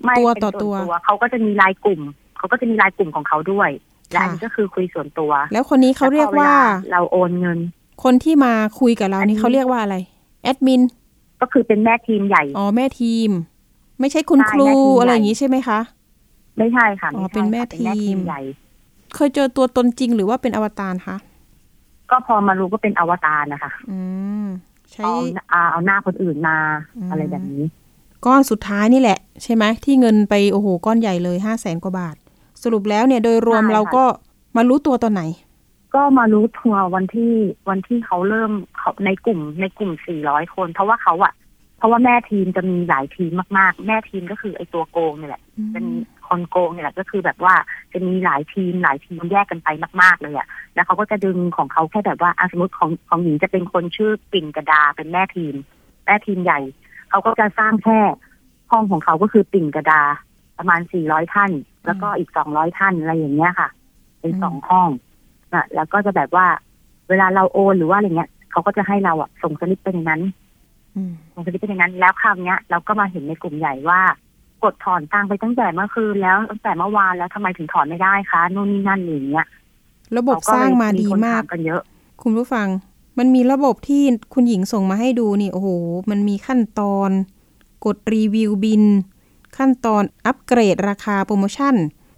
[0.05, 2.01] ไม่ตัวเป็นต่อส่วนตัวเขาก็จะมีไลน์กลุ่ม
[2.39, 3.71] เขาก็จะมีไลน์กลุ่มของเขาด้วย
[4.11, 7.59] และอันนี้ค่ะก็คือคุยส่วนตัวแล้วคนนี้เขาเรียกว่า แล้พอเลเราโอนเงิน
[8.05, 9.97] คนที่มาคุยกับเราอันนี้ นี่เขาเรียกว่าอะไร
[10.43, 10.83] แอดมิน
[11.41, 13.31] ก็คือเป็นแม่ทีมใหญ่ อ๋อ แม่ทีม
[14.01, 15.79] ไม่ใช่คุณใช่ครูแม่ทีม อะไรใหญ่อย่างนี้ใช่ไหมคะ
[16.59, 18.41] ไม่ใช่ค่ะอ๋อไใช่เป็นแม่ค่ะทีมใหญ่
[19.15, 21.17] เคยเจอตัวตนจริงหรือว่าเป็นอวตารคะ
[22.11, 24.01] ก็พอมารู้ก็เป็นอวตารนะคะอื
[24.45, 24.47] ม
[24.93, 25.13] ใช้ เอา
[25.51, 26.57] เอาเอาหน้าคนอื่นมา
[26.97, 27.63] อืม อะไรแบบนี้
[28.27, 32.17] ก้อนสุดท้ายนี่แหละ ใช่ไหมที่เงินไปโอ้โหก้อนใหญ่เลยห้าแสนกว่าบาท
[32.63, 34.05] สรุปแล้วเนี่ยโดยรวมใช่ค่ะเราก็
[34.57, 35.23] มารู้ตัวตอนไหน
[35.95, 37.35] ก็มารู้ทัวร์วันที่
[37.69, 39.93] วันที่เขาเริ่มเขาในกลุ่มในกลุ่ม
[40.25, 41.33] 400คน เพราะว่าเขาอะ
[41.79, 45.43] เพราะว่าแม่ทีมจะมีหลายทีมมากๆ แม่ทีมก็คือไอ้ตัวโกงนี่แหละ
[45.75, 45.95] จะมี
[46.29, 47.55] คนโกงเนี่ยแหละก็คือแบบว่า
[47.93, 49.69] จะมีหลายทีมหลายทีมแยกกันไป
[50.03, 55.55] มาก ๆ เลยอะแล้วเขาก็จะดึงของเขาแค่แบบว่าอะสมมติของของหญิงจะเป็นคนชื่อปิ่นกระดาเป็นแม่ทีม
[56.07, 56.61] แม่ทีมใหญ่
[57.11, 58.01] เขาก็จะสร้างแค่
[58.70, 60.03] ห้องของเขาก็คือปิ่นกระดา
[60.59, 61.51] ประมาณ400ท่าน
[61.87, 63.68] แล้วก็อีก200ท่านอะไรอย่างเงี้ยค่ะ
[64.20, 64.88] เป็นสองห้อง
[65.55, 66.46] นะแล้วก็จะแบบว่า
[67.09, 70.23] เวลาเราโอนหรือว่าอะไรเงี้ยเขาก็จะให้เราอะส่งสลิปไปในนั้น
[70.96, 74.01] อืมส่งสลิปไปในนั้น แล้วคราวเนี้ย เราก็มาเห็นในกลุ่มใหญ่ว่า
[74.64, 79.46] กดถอนตังค์ไปตั้งแต่เมื่อคืนแล้วตั้งแต่เมื่อวานแล้วทำไมถึงถอนไม่ได้คะนู่นนี่นั่นอย่างเงี้ย
[80.18, 81.83] ระบบเขสร้างมาดีคนมากถกันเยอะ
[82.23, 82.66] คุณผู้ฟัง
[83.21, 84.03] มันมีระบบที่
[84.35, 85.69] คุณหญิงส่งมาให้ดูนี่โอ้โห
[86.11, 87.11] มันมีขั้นตอน
[87.85, 88.85] กดรีวิวบิน
[89.57, 91.75] ขั้นตอนอัปเกรดราคาโปรโมชั่น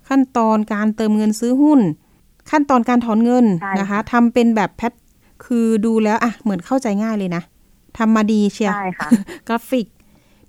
[0.09, 1.81] ขั้นตอนการเติมเงินซื้อหุ้น
[2.51, 4.93] ขั้นตอนการถอนเงินใช่นะคะค่ะทำเป็นแบบแพท
[5.45, 7.43] คือดูแล้วอะเหมือนเข้าใจง่ายเลยนะ
[7.99, 9.09] ทำมาดีเชียร์ใช่ค่ะ
[9.49, 9.87] กราฟิก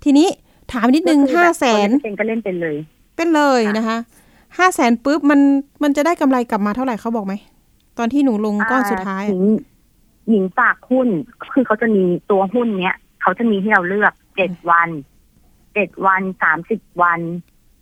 [0.04, 0.28] ทีนี้
[0.72, 2.76] ถามนิดนึงก็คือห้าบบแสนคที่เป็นก็เล่นเป็นเลย
[3.16, 3.98] เป็นเลยค่ะนะคะ
[4.58, 5.40] ห้าแสนปุ๊บมัน
[5.82, 7.34] มันจะได้กำไรกลับมาเท่าไหร่เขาบอกไหม
[7.98, 9.46] ตอนที่หนูลงก้อนสุดท้ายหอะญิง
[10.28, 11.08] หญิงฝากหุ้น
[11.52, 14.88] คือเขาจะมีตัวหุ้นเนี้ยเขาจะมีให้เราเลือกเจ็ดวัน
[15.74, 17.20] เจ็ดวันสามสิบวัน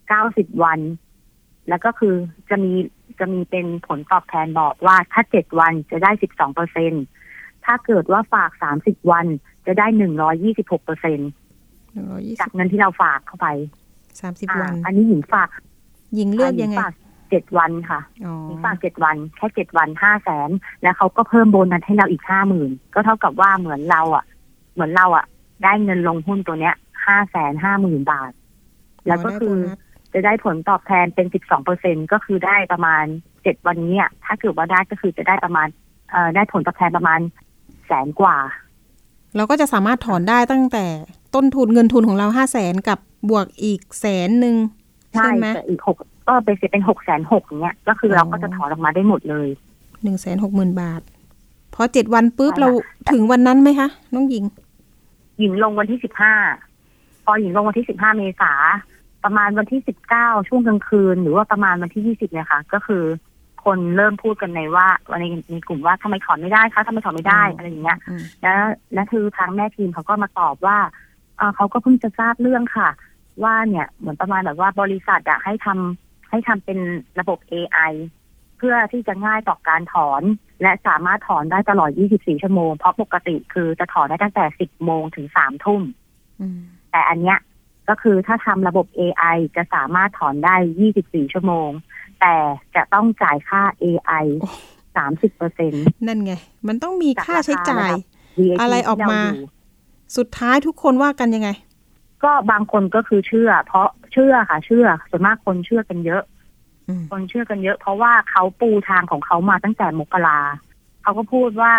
[0.09, 0.81] เก้าสิบวัน
[1.69, 2.15] แล้วก็คือ
[2.51, 2.73] จะมี
[3.19, 6.93] จะมีเป็นผลตอบแทนบอกว่าถ้าเจ็ดวันจะได้สิบสองเปอร์เซ็น
[7.65, 9.27] ถ้าเกิดว่าฝากสามสิบวัน
[9.67, 11.19] จะได้หนึ่งร้อยี่สิบหกเปอร์เซ็น
[11.93, 13.49] หนึ่งร้อยยี่จาสิกบเงินที่เราฝากเข้าไป
[14.21, 15.49] สามสิบอ่าวัน อันนี้หญิงฝาก
[16.19, 16.93] ยิงเลือกยังไงหฝาก
[17.33, 20.51] เจ็ดวันค่ะอ๋อฝากเจ็ดวัน แค่เจ็ดวันห้าแสน
[20.83, 24.25] แล้วเขาก็เพิ่มโบนัสให้เราอีกห้าหมื่นก็เท่ากับว่าเหมือนเราอะ
[24.75, 25.25] เหมือนเราอะ
[25.65, 26.75] ได้เงินลงหุ้นตัวเนี้ย
[27.07, 28.33] ห้าแสนห้าหมื่นบาท
[29.07, 33.05] แล้วก็คือได้โบนัสจะได้ผลตอบแทนเป็นสิบสองเปอร์เซ็นก็คือได้ประมาณ
[33.43, 35.69] เจ็ดวันเนี้ยถ้าเกิดว่าได้ก็คือจะได้ประมาณ
[36.11, 37.21] เอ่อได้ผลตอบแทนประมาณ
[37.87, 38.37] แสนกว่า
[39.37, 40.87] เราก็จะสามารถถอนได้ตั้งแต่
[41.35, 42.99] ต้นทุนเงินทุนของเราห้าแสนกับ
[43.31, 44.55] บวกอีกแสนหนึ่ง
[45.13, 49.49] ใช่ใช่ไหมแต่อีกหก ก็เป็นเสร็จเป็นหกแสนหกเนี้ย ก็คือเราก็จะถอนออกมาได้หมดเลย
[50.03, 51.03] หนึ่งแสนหกหมื่นบาท
[51.75, 52.69] พอเจ็ดวันปุ๊บใช่ค่ะเรา
[53.13, 54.45] ถึงวันนั้นไหมคะ น้องหญิง
[55.39, 56.35] หญิงลงวันที่สิบห้า
[57.25, 58.53] พอหญิงลงวันที่สิบห้าเมษา
[59.25, 63.05] ประมาณวันที่สิบเก้าช่วงกลางคืน หรือว่าประมาณวันที่ยี่สิบเนี่ยค่ะ ก็คือ
[63.65, 68.61] คนเริ่มพูดกันในว่าวันในในกลุ่มว่าทำไมถอนไม่ได้คะทำไมถอนไม่ได้อืมอะไรอย่างเงี้ยอืมแล้ว
[68.95, 70.79] และคือทางแม่ทีมเขาก็มาตอบว่า
[71.37, 72.89] เอ่อเขาก็เพิ่งจะทราบเรื่องค่ะ
[73.43, 76.02] ว่าเนี่ยเหมือนประมาณแบบว่าบริษัทอะให้ทำ
[76.33, 76.79] ให้ทำเป็น
[77.21, 77.93] ระบบ AI
[78.59, 80.23] เพื่อที่จะง่ายต่อการถอน
[80.63, 85.83] และสามารถถอนได้ตลอด 24 ชั่วโมง เพราะปกติคือจะถอนได้ตั้งแต่ 10 โมงถึง 3 ทุ่ม
[86.41, 86.59] อืม
[86.91, 87.39] แต่อันเนี้ย
[87.89, 90.57] ก็คือถ้าทำระบบ AI จะสามารถถอนได้
[90.95, 91.71] 24 ชั่วโมง
[92.21, 92.35] แต่
[92.77, 94.51] จะต้องจ่ายค่า AI โอ้
[95.13, 96.33] 30เปอร์เซ็นต์นั่นไง
[96.69, 97.91] มันต้องมีค่าใช้จ่าย
[98.39, 99.49] VAT อะไรออกมาที่เรยู่
[100.17, 101.49] สุดท้ายทุกคนว่ากันยังไง
[102.25, 106.23] ก็บางคนก็คือเชื่อ เพราะ เชื่อค่ะ เชื่อส่วนมากคนเชื่อกันเยอะ
[106.89, 110.39] อืมคนเชื่อกันเยอะ เพราะว่าเขาปูทางของเขามาตั้งแต่มกรา
[111.03, 111.73] เขาก็พูดว่า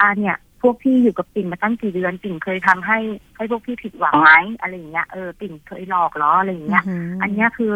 [0.00, 2.98] อ่าเนี่ย พวกพี่อยู่กับปิ่นมาตั้งกี่เดือนปิ่นเคยทำให้
[3.36, 6.84] ให้พวกพี่ผิดหวังไหมอะไรอย่างเงี้ยเออปิ่นเคยหลอกเหรออะไรอย่างเงี้ย
[7.22, 7.74] อันเนี้ยคือ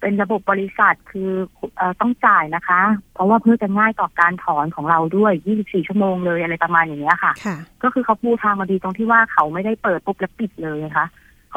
[0.00, 1.30] เป็นระบบบริษัทคือ
[1.76, 2.80] เออต้องจ่ายนะคะ
[3.14, 11.06] เพราะว่าเพื่อจะง่ายต่อการถอนของเราด้วย 24 ชั่วโมงเลยอะไรประมาณอย่างเงี้ยค่ะค่ะก็คือเขาปูทางมาดีตรงที่ว่าเขาไม่ได้เปิดปุ๊บแล้วปิดเลยนะคะ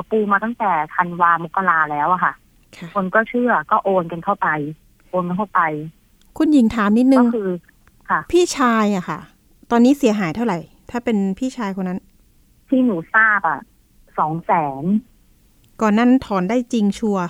[0.02, 2.34] เขาปูมาตั้งแต่ธันวามกราแล้วอะค่ะ
[2.76, 4.48] ค่ะ คนก็เชื่อก็โอนกันเข้าไป
[5.10, 5.62] โอนกันเข้าไป
[6.38, 7.50] คุณหญิงถามนิดนึก็งคือ
[8.10, 9.20] ค่ะ พี่ชายอะค่ะ
[9.72, 10.60] ตอนนี้เสียหายเท่าไหร่
[10.90, 12.00] ถ้าเป็นพี่ชายคนนั้น
[12.70, 13.60] ที่หนูทราบอะ
[14.20, 14.84] สองแสน
[15.82, 17.26] ก่อนนั้นถอนได้จริงชัวร์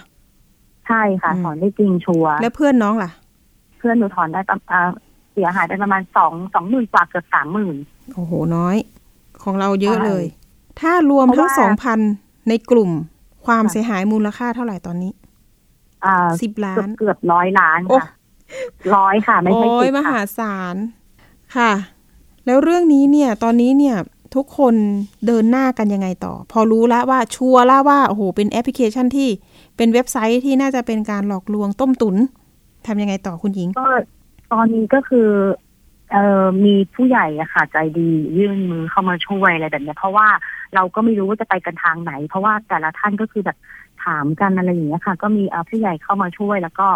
[0.88, 3.12] ใช่ค่ะอืมถอนได้จริงชัวร์แล้วเพื่อนน้องล่ะ
[3.78, 4.82] เพื่อนหนูถอนได้ประอ่า
[5.34, 7.76] เสียหายไปประมาณสองสองหมื่นกว่าเกือบสามหมื่น
[8.14, 8.78] โอ้โหน้อย
[9.44, 10.26] ของเราเยอะใช่เลย
[10.80, 12.00] ถ้ารวมเพทั้ราะงว่าสองพัน
[12.50, 12.92] ในกลุ่ม
[13.46, 15.12] ความค่ะเสียหายมูลค่าเท่าไหร่ตอนนี้
[16.06, 18.12] อ่าสิบล้าเกือบนเกือบร้อยล้านโอ้ค่ะ
[18.96, 20.76] ร้อยค่ะ ไม่ใช่โอ้สิยบมค่ะหาศาล
[21.56, 21.72] ค่ะ
[22.46, 23.98] แล้วเรื่องนี้เนี่ย ตอนนี้เนี่ย
[24.36, 24.76] ทุกคน
[25.26, 29.30] เดินหน้ากันยังไงต่อ พอรู้แล้วว่าชัวร์แล้วว่าโอ้โหเป็นแอปพลิเคชันที่
[29.78, 32.16] เป็นเว็บไซต์ที่น่าจะเป็นการหลอกลวงต้มตุน
[32.88, 33.88] ทำยังไงต่อคุณหญิงก็
[34.52, 35.30] ตอนนี้ก็คือ
[36.12, 40.28] เอ่อมีผู้ใหญ่อะค่ะ ใจดียื่นมือเข้ามาช่วยอะไรแบบเนี้ยเพราะว่า
[40.76, 43.58] เราก็ไม่รู้ว่าจะไปกันทางไหน เพราะว่าแต่ละท่านก็คือแบบ
[44.06, 46.88] ถามกันอะไรอย่างเงี้ยค่ะ ก็มีเอ่อผู้ใหญ่เข้ามาช่วยแล้วก็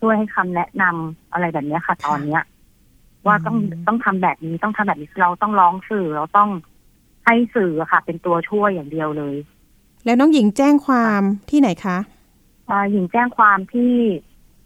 [0.00, 2.42] ช่วยให้คำแนะนำอะไรแบบเนี้ยค่ะ ตอนเนี้ย
[3.26, 6.50] ว่าต้องอืมต้องทำแบบนี้ต้องทำแบบนี้เราต้องร้องสื่อเราต้อง
[7.26, 9.36] ให้สื่ออะค่ะ เป็นตัวช่วยอย่างเดียวเลย
[10.04, 11.98] แล้วน้องหญิงแจ้งความที่ไหนคะ
[12.68, 13.94] อ่าหญิงแจ้งความที่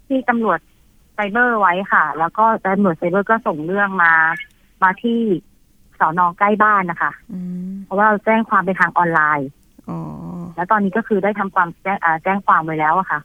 [0.07, 0.59] ที่ตำรวจ
[1.15, 4.13] ไซเบอร์ไว้ค่ะ แล้วก็ตำรวจไซเบอร์ก็ส่งเรื่องมา
[4.83, 5.21] มาที่
[6.01, 9.49] สอนอใกล้บ้านนะคะอืมเพราะว่าเราแจ้งความเป็นทางออนไลน์
[9.89, 9.99] อ๋อ
[10.57, 13.21] แล้วตอนนี้ก็คือได้ทำความแจ้งอ่าแจ้งความไว้แล้วอะค่ะ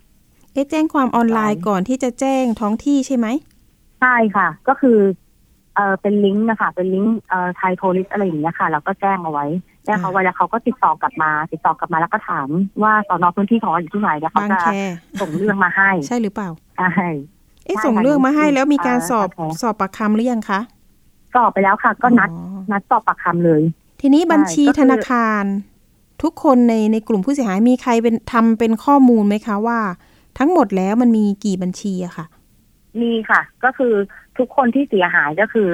[0.53, 3.27] เอ๊ะแจ้งความออนไลน์ก่อนที่จะแจ้งท้องที่ใช่ไหม
[4.01, 4.99] ใช่ค่ะ ก็คือ
[5.75, 9.45] เออเป็นลิงก์นะคะ เป็นลิงก์เอ่อไทยโพลิสอะไรอย่างเงี้ยค่ะเราก็แจ้งเอาไว้
[9.85, 12.47] แจ้งเขาไว้แล้วเขาก็ติดต่อกลับมา ติดต่อกลับมาแล้วก็ถาม
[12.83, 14.69] ว่าสอนอพื้นที่ของเราอยู่ที่ไหนแล้วเขาบางจะแค
[15.21, 16.89] ส่งเรื่องมาให้ ใช่หรือเปล่าใช่
[17.65, 20.59] เอ๊ะใช่ส่งค่ะเรื่องมาให้อยู่แล้วมีการเอ่อสอบบางแคสอบปากคำหรือยังคะ
[21.35, 23.61] สอบไปแล้วค่ะ ก็นัดอ๋อนัดสอบปากคำเลย
[24.01, 25.43] ทีนี้บัญชีใช่ก็คือธนาคาร
[26.23, 29.79] ทุกคนในในกลุ่มผู้เสียหายมีใครเป็นทำเป็นข้อมูลไหมคะว่า
[30.39, 32.25] ทั้งหมดแล้วมันมีกี่บัญชีอะค่ะ
[33.01, 33.93] มีค่ะ ก็คือ
[34.37, 35.69] ทุกคนที่เสียหายก็คือ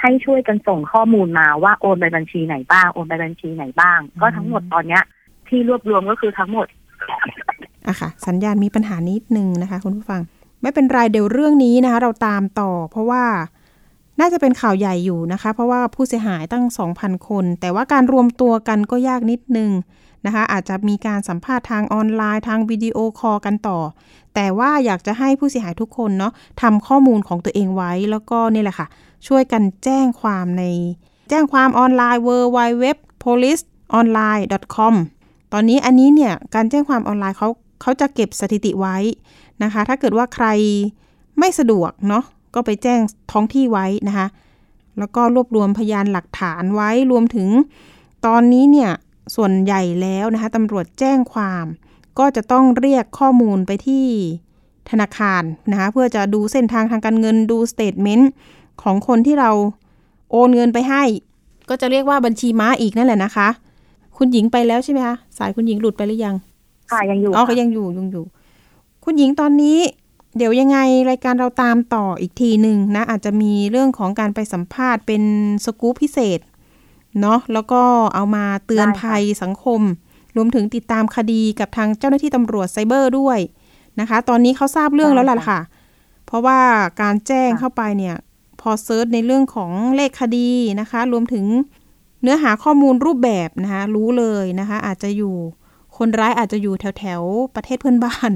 [0.00, 5.02] ให้ช่วยกันส่งข้อมูลมาว่าโอนไปบัญชีไหนบ้างโอนไปบัญชีไหนบ้าง ก็ทั้งหมดตอนเนี้ย
[5.48, 6.66] ที่รวบรวมก็คือทั้งหมด
[7.88, 10.20] อะค่ะ สัญญาณมีปัญหานิดนึงนะคะ คุณผู้ฟัง
[10.62, 13.24] ไม่เป็นไรเดี๋ยวเรื่องนี้นะคะ เราตามต่อ เพราะว่า
[14.20, 16.64] น่าจะเป็นข่าวใหญ่อยู่นะคะ เพราะว่าผู้เสียหายตั้ง
[16.96, 19.70] 2,000 คน แต่ว่าการรวมตัวกันก็ยากนิดนึง
[20.26, 23.78] นะคะ อาจจะมีการสัมภาษณ์ทางออนไลน์ทางวิดีโอคอลกันต่อ
[24.34, 28.86] แต่ว่าอยากจะให้ผู้เสียหายทุกคนเนาะทำข้อมูลของตัวเองไว้แล้วก็นี่แหละค่ะ
[29.26, 30.64] ช่วยกันแจ้งความใน
[31.30, 32.84] แจ้งความออนไลน์ w w w
[33.24, 33.62] police
[33.98, 34.44] online
[34.76, 34.94] com
[35.52, 37.48] ตอนนี้อันนี้เนี่ยการแจ้งความออนไลน์เขา
[37.82, 38.96] เขาจะเก็บสถิติไว้
[39.62, 40.46] นะคะ ถ้าเกิดว่าใคร
[41.38, 42.24] ไม่สะดวกเนาะ
[42.56, 43.00] ก็ไปแจ้ง
[43.32, 44.26] ท้องที่ไว้นะคะ
[44.98, 47.48] แล้วก็รวบรวมพยานหลักฐานไว้รวมถึง
[48.26, 48.90] ตอนนี้เนี่ย
[49.36, 51.66] ส่วนใหญ่แล้วนะคะตำรวจแจ้งความ
[52.18, 54.04] ก็จะต้องเรียกข้อมูลไปที่
[54.90, 58.30] ธนาคารนะคะเพื่อจะดูเส้นทางทางการเงินดูสเตทเมนต์
[58.82, 59.50] ของคนที่เรา
[60.30, 61.02] โอนเงินไปให้
[61.68, 63.48] ก็จะเรียกว่าบัญชีม้าอีกนั่นแหละนะคะ
[64.16, 66.36] คุณหญิงไปแล้วใช่ไหมคะสายคุณหญิงหลุดไปหรือยัง
[66.90, 68.24] ค่ะยังอยู่อ๋อก็ค่ะยังอยู่ยังอยู่
[69.04, 69.78] คุณหญิงตอนนี้
[70.36, 70.78] เดี๋ยวยังไง
[71.10, 75.22] รายการเราตามต่ออีกทีหนึ่งนะ อาจจะมีเรื่องของการไปสัมภาษณ์เป็น
[75.64, 76.40] สกู๊ปพิเศษ
[77.20, 77.82] เนาะแล้วก็
[78.14, 79.80] เอามาเตือนภัยสังคม
[80.36, 83.38] รวมถึงติดตามคดีกับทางเจ้าหน้าที่ตำรวจไซเบอร์ด้วย
[84.00, 85.60] นะคะ ตอนนี้เขาทราบเรื่องแล้วล่ะค่ะ
[86.26, 86.60] เพราะว่า
[87.02, 88.16] การแจ้งเข้าไปเนี่ย
[88.60, 91.44] พอเซิร์ชในเรื่องของเลขคดีนะคะ รวมถึง
[92.22, 95.36] เนื้อหาข้อมูลรูปแบบนะคะ รู้เลยนะคะ อาจจะอยู่
[95.98, 98.30] คนร้ายอาจจะอยู่แถวแถวๆประเทศเพื่อนบ้าน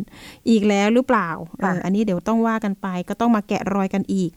[0.49, 1.29] อีกแล้วหรือเปล่า
[1.61, 4.31] เอออันนี้เดี๋ยวต้องว่ากันไป ก็ต้องมาแกะรอยกันอีก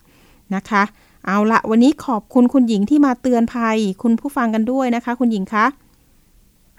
[0.54, 0.82] นะคะ
[1.26, 5.66] เอาละวันนี้ขอบคุณคุณหญิงที่มาเตือนภัย คุณผู้ฟังกันด้วยนะคะ คุณหญิงคะ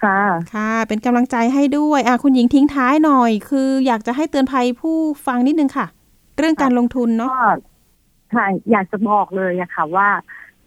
[0.03, 0.19] ค่ะ
[0.53, 5.85] ค่ะ เป็นกำลังใจให้ด้วยอะคุณหญิงทิ้งท้ายหน่อย คืออยากจะให้เตือนภัยผู้ฟังนิดนึงค่ะ
[6.37, 7.43] เรื่องการลงทุนเนาะก็
[8.35, 10.07] ค่ะอยากจะบอกเลยอะค่ะว่า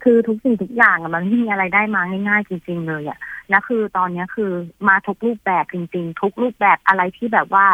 [0.02, 3.18] คือทุกสิ่งทุกอย่างอะมันไม่มีอะไรได้มาง่าย ๆ จริง ๆ เลยอะ
[3.50, 4.50] แล้วคือตอนเนี้ยคือ
[4.88, 7.66] มาทุกรูปแบบจริง ๆ ทุกรูปแบบอะไรที่แบบว่า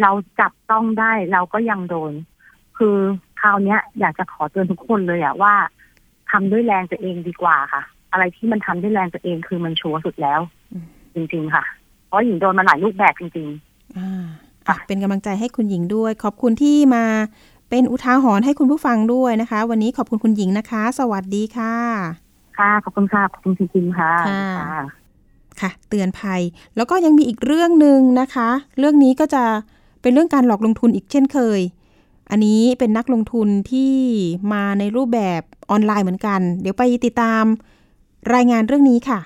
[0.00, 2.12] เราจับต้องได้เราก็ยังโดน
[2.78, 2.96] คือ
[3.40, 5.54] คราวเนี้ยอยากจะขอเตือนทุกคนเลยอะว่า
[6.30, 7.82] ทำด้วยแรงตัวเองดีกว่าค่ะ
[8.12, 10.40] อะไรที่มันทำด้วยแรงตัวเองคือมันชัวร์สุดแล้ว
[10.72, 11.64] อืมจริง ๆ ค่ะ
[12.06, 14.24] เพราะหญิงโดนมาหลายรูปแบบจริงๆอ่า
[14.68, 17.04] อะเป็นกำลังใจให้คุณหญิงด้วย ขอบคุณที่มา
[17.74, 21.74] เป็นอุทาหรณ์ให้คุณผู้ฟังด้วยนะคะ วันนี้ขอบคุณคุณหญิงนะคะ สวัสดีค่ะ
[22.58, 24.82] ค่ะ ขอบคุณค่ะ ขอบคุณจริงๆค่ะค่ะค่ะ
[25.60, 26.40] ค่ะ เตือนภัย
[26.76, 29.44] แล้วก็ยังมีอีกเรื่องหนึ่งนะคะ เรื่องนี้ก็จะ
[30.02, 31.60] เป็นเรื่องการหลอกลงทุนอีกเช่นเคย
[32.30, 33.94] อันนี้เป็นนักลงทุนที่
[34.52, 37.44] มาในรูปแบบออนไลน์เหมือนกัน เดี๋ยวไปติดตาม
[38.34, 39.20] รายงานเรื่องนี้ค่ะ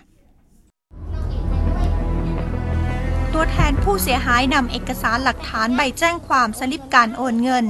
[3.34, 7.66] ตัวแทนผู้เสียหายนำเอกสารหลักฐานใบแจ้งความสลิปการโอนเงิน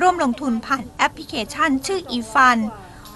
[0.00, 2.58] ร่วมลงทุนผ่านแอปพลิเคชันชื่ออีฟัน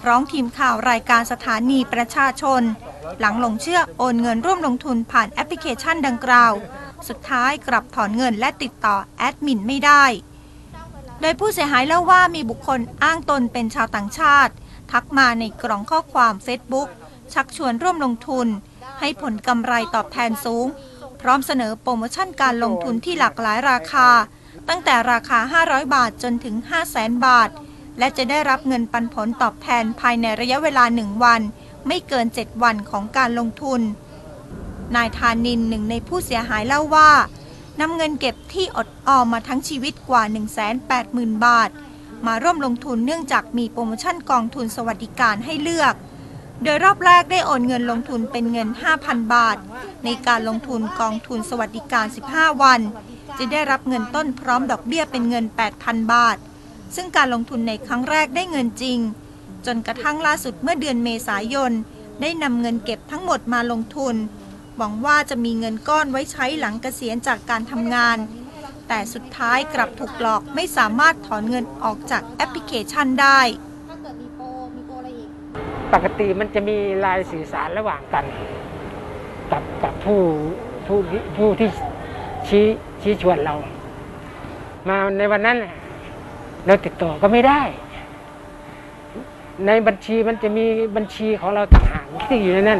[0.07, 2.61] ร้องทีมข่าวรายการสถานีประชาชน
[3.19, 6.53] หลังหลงเชื่อโอนเงินร่วมลงทุนผ่านแอปพลิเคชันดังกล่าว
[7.07, 10.03] สุดท้ายกลับถอนเงินและติดต่อแอดมินไม่ได้
[11.21, 14.53] โดยผู้เสียหายเล่าว่ามีบุคคลอ้างตนเป็นชาวต่างชาติ
[14.91, 16.87] ทักมาในกล่องข้อความ Facebook
[17.33, 18.47] ชักชวนร่วมลงทุน
[18.99, 20.67] ให้ผลกำไรตอบแทนสูง
[21.21, 24.09] พร้อมเสนอโปรโมชั่นการลงทุนที่หลากหลายราคา
[24.69, 26.55] ตั้งแต่ราคา 500 บาทจนถึง
[26.91, 27.49] 500,000 บาท
[27.99, 31.41] และจะได้รับเงินปันผลตอบแทนภายในระยะเวลา 1 วัน
[31.87, 33.81] ไม่เกิน 7 วันของการลงทุน
[34.95, 37.11] นายธานินหนึ่งในผู้เสียหายเล่าว่า
[37.79, 40.23] นำเงินเก็บที่อดออมมาทั้งชีวิตกว่า
[40.83, 41.69] 180,000 บาท
[42.25, 45.93] มาร่วมลงทุนเนื่องจากมีโปรโมชั่นกองทุนสวัสดิการให้เลือก
[46.63, 48.67] โดยรอบแรกได้โอนเงินลงทุนเป็นเงิน
[48.99, 49.57] 5,000 บาท
[50.03, 52.81] ในการลงทุนกองทุนสวัสดิการ 15 วัน
[53.37, 55.45] จะได้รับเงินต้นพร้อมดอกเบี้ยเป็นเงิน
[55.77, 56.37] 8,000 บาท
[56.95, 58.99] ซึ่งการลงทุนในครั้งแรกได้เงินจริง
[59.65, 61.71] จนกระทั่งล่าสุดเมื่อเดือนเมษายน
[62.21, 64.15] ได้นำเงินเก็บทั้งหมดมาลงทุน
[64.77, 68.17] หวังว่าจะมีเงินก้อนไว้ใช้หลังเกษียณจากการทำงาน
[68.87, 73.39] แต่สุดท้ายกลับถูกหลอกไม่สามารถถอนเงินออกจากแอปพลิเคชันได้
[75.93, 78.25] ปกติมันจะมีลายสื่อสารระหว่างกัน
[79.51, 80.21] กับกับผู้
[80.87, 80.97] ผู้
[81.37, 81.69] ผู้ที่
[82.47, 82.65] ชี้
[83.03, 83.55] ชี้ชวนเรา
[84.87, 85.57] มาในวันนั้น
[86.65, 87.61] เราติดต่อก็ไม่ได้
[89.67, 92.79] ในบัญชีมันจะมีบัญชีของเราต่างหากที่อยู่ในนั้น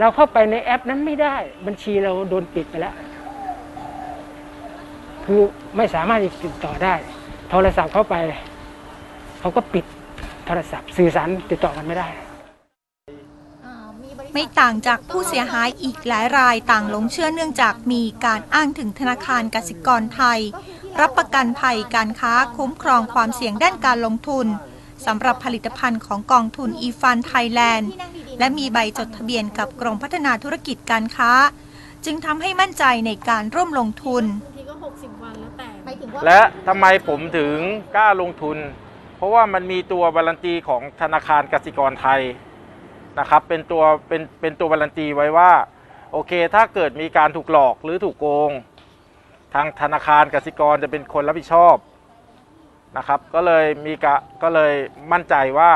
[0.00, 2.94] เราเข้าไปในแอปนั้นไม่ได้ บัญชีเราโดนปิดไปแล้ว
[5.24, 5.40] คือ
[5.76, 6.94] ไม่สามารถติดต่อได้
[7.50, 8.14] โทรศัพท์เข้าไป
[9.40, 9.84] เขาก็ปิด
[10.46, 12.08] โทรศัพท์สื่อสารติดต่อกันไม่ได้
[14.32, 20.40] ไม่ต่างจากผู้เสียหายอีกหลายรายต่างหลงเชื่อเนื่องจากมีการอ้างถึงธนาคารกสิกรไทย
[21.00, 24.46] รับประกันภัยการค้าคุ้มครองความเสี่ยงด้านการลงทุน
[25.06, 27.90] สำหรับผลิตภัณฑ์ของกองทุนอีฟันไทยแลนด์
[28.38, 31.32] และมีใบจดทะเบียนกับกรมพัฒนาธุรกิจการค้า
[32.04, 34.24] จึงทำให้มั่นใจในการร่วมลงทุน
[36.26, 37.56] และทำไมผมถึง
[37.96, 38.58] กล้าลงทุน
[39.16, 42.20] เพราะว่ามันมีตัวบารันตีของธนาคารกสิกรไทย
[43.18, 45.50] นะครับเป็นตัวเป็นเป็นตัวบารันตีไว้ว่า
[46.12, 48.50] โอเค ถ้าเกิดมีการถูกหลอกหรือถูกโกง
[49.54, 51.76] ทางธนาคารกสิกรจะเป็นคนรับผิดชอบ
[52.96, 54.72] นะครับ ก็เลยมีกะก็เลย
[55.12, 55.70] มั่นใจว่า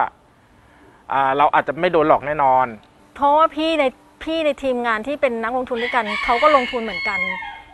[1.12, 2.66] อ่าเราอาจจะไม่โดนหลอกแน่นอน
[3.14, 3.84] เพราะว่าพี่ใน
[4.24, 7.20] พี่ในทีมงานที่เป็นนักลงทุนด้วยกันเขาก็ลงทุนเหมือนกัน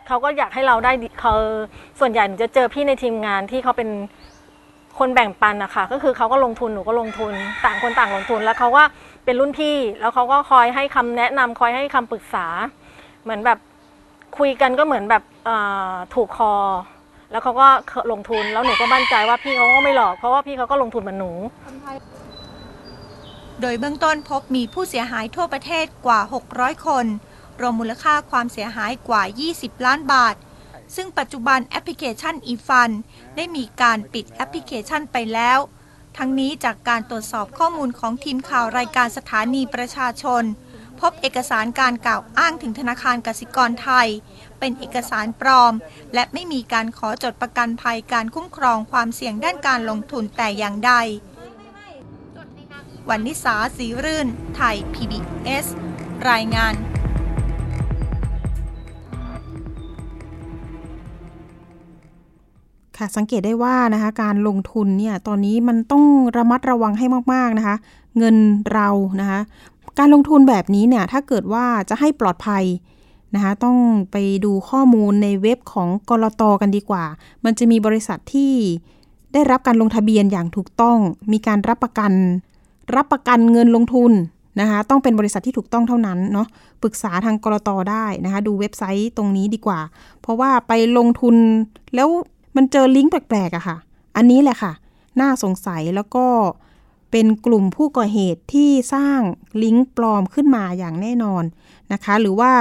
[0.07, 1.35] เขาก็อยากให้เราได้เขา
[2.01, 3.91] ส่วนใหญ่หนูจะเจอพี่ในทีมงานที่เขาเป็น
[4.99, 7.33] คนแบ่งปันนะคะก็คือเขาก็ลงทุนหนูก็ลงทุน
[7.65, 8.83] ต่างคนต่างลงทุนแล้วเขาก็
[9.25, 12.47] เป็นรุ่นพี่ แล้วเขาก็คอยให้คำแนะนำคอยให้คำปรึกษา
[13.23, 13.59] เหมือนแบบ
[14.39, 15.23] คุยกันก็เหมือนแบบ
[16.15, 16.55] ถูกคอ
[17.31, 17.67] แล้วเขาก็
[18.13, 21.33] ลงทุนแล้วหนูก็มั่นใจว่าพี่เขาก็ไม่หลอกเพราะว่าพี่เขาก็ลงทุนเหมือนหนู
[23.61, 26.21] โดยเบื้องต้นพบมีผู้เสียหายทั่วประเทศกว่า
[26.53, 27.07] 600 คน
[27.61, 29.23] รวมมูลค่าความเสียหายกว่า
[29.55, 30.35] 20 ล้านบาท
[30.97, 32.91] ซึ่งปัจจุบันแอปพลิเคชัน eFun
[33.37, 35.59] ได้มีการปิดแอปพลิเคชันไปแล้ว
[36.17, 40.45] ทั้งนี้จากการตรวจสอบข้อมูลของทีมข่าวรายการสถานีประชาชน
[41.01, 44.09] พบเอกสารการกล่าวอ้างถึงธนาคารกสิกรไทย
[44.59, 45.75] เป็นเอกสารปลอม
[46.15, 50.93] และไม่มีการขอจดประกันภัยการคุ้มครองความเสี่ยงด้านการลงทุนแต่อย่างใด
[53.09, 55.67] วันนิสาสีรื่น ไทย PBS
[56.31, 56.75] รายงาน
[63.03, 66.05] ค่ะสังเกตได้ว่านะคะการลงทุนเนี่ยตอนนี้มันต้อง
[66.37, 67.77] ระมัดระวังให้มากๆนะคะ
[68.19, 68.37] เงิน
[68.73, 68.89] เรา
[69.21, 69.41] นะคะ
[69.99, 72.65] การลงทุนแบบนี้เนี่ยถ้าเกิดว่าจะให้ปลอดภัย
[73.35, 73.77] นะคะต้อง
[74.13, 77.05] ไปดูข้อมูลในเว็บของกรตกันดีกว่า
[77.45, 78.53] มันจะมีบริษัทที่
[79.33, 80.99] ได้รับการลงทะเบียนอย่างถูกต้อง
[81.33, 82.13] มีการรับประกัน
[82.97, 84.13] รับประกันเงินลงทุน
[84.61, 86.47] นะคะต้องเป็นบริษัทที่ถูกต้องเท่านั้นเนาะ
[86.83, 89.81] ปรึกษาทางกรตได้นะคะดูเว็บไซต์ตรงนี้ดีกว่า
[90.21, 91.37] เพราะว่าไปลงทุน
[91.95, 92.09] แล้ว
[92.57, 93.77] มันเจอลิงก์แปลกๆอะค่ะ
[94.17, 94.73] อันนี้แหละค่ะ
[95.21, 96.27] น่าสงสัยแล้วก็
[97.11, 99.21] เป็นกลุ่มผู้ก่อเหตุที่สร้าง
[99.63, 101.45] ลิงก์ปลอมขึ้นมาอย่างแน่นอน
[101.93, 102.53] นะคะ หรือว่า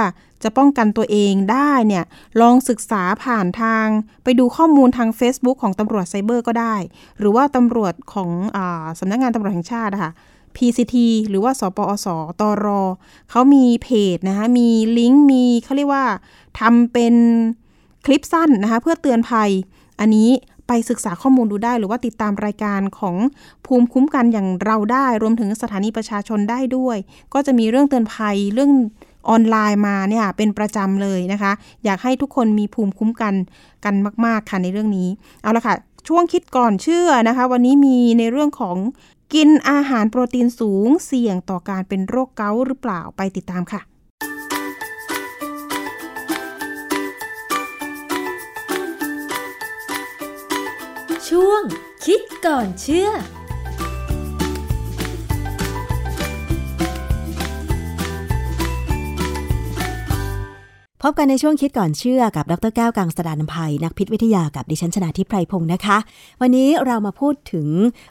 [0.42, 2.04] จะป้องกันตัวเองได้เนี่ย
[2.40, 3.86] ลองศึกษาผ่านทาง
[4.24, 6.76] ไปดูข้อมูลทาง Facebook ของตำรวจไซเบอร์ก็ได้
[7.18, 8.58] หรือว่าตำรวจของอ
[8.98, 10.12] สำนักงานตำรวจแห่งชาตินะคะ
[10.56, 10.96] PCT
[11.28, 12.06] หรือว่า สปอส
[12.40, 12.80] ตรอ
[13.30, 14.68] เขามีเพจนะคะ มี
[14.98, 16.04] ลิงก์ มีเขาเรียกว่า
[16.60, 17.14] ทำเป็น
[18.06, 19.50] คลิปสั้นนะคะ เพื่อเตือนภัย
[20.00, 20.30] อันนี้
[20.68, 23.16] ไปศึกษาข้อมูลดูได้หรือว่าติดตามรายการของ
[23.66, 26.96] ภูมิคุ้มกันอย่างเราได้ รวมถึงสถานีประชาชนได้ด้วย
[27.34, 28.72] ก็จะมีเรื่องเตือนภัยเรื่อง
[29.28, 31.52] ออนไลน์มาเนี่ยเป็นประจำเลยนะคะ
[31.84, 33.34] อยากให้ทุกคนมีภูมิคุ้มกัน
[33.84, 33.94] กัน
[34.26, 35.08] มาก ๆ ค่ะในเรื่องนี้
[35.42, 35.74] เอาละค่ะ
[36.08, 38.76] ช่วงคิดก่อนเชื่อนะคะ วันนี้มีในเรื่องของ
[39.34, 43.80] กินอาหารโปรตีนสูงเสี่ยงต่อการเป็นโรคเกาต์หรือเปล่าไปติดตามค่ะ
[51.36, 51.62] ช่วง
[52.04, 53.08] คิดก่อนเชื่อ
[61.04, 65.98] พบกันในช่วงคิดก่อนเชื่อกับดรแก้วกังสดานนภัยนักพิษวิทยากับดิฉันชนาทิพไพรพงศ์นะคะ
[66.40, 67.68] วันนี้เรามาพูดถึง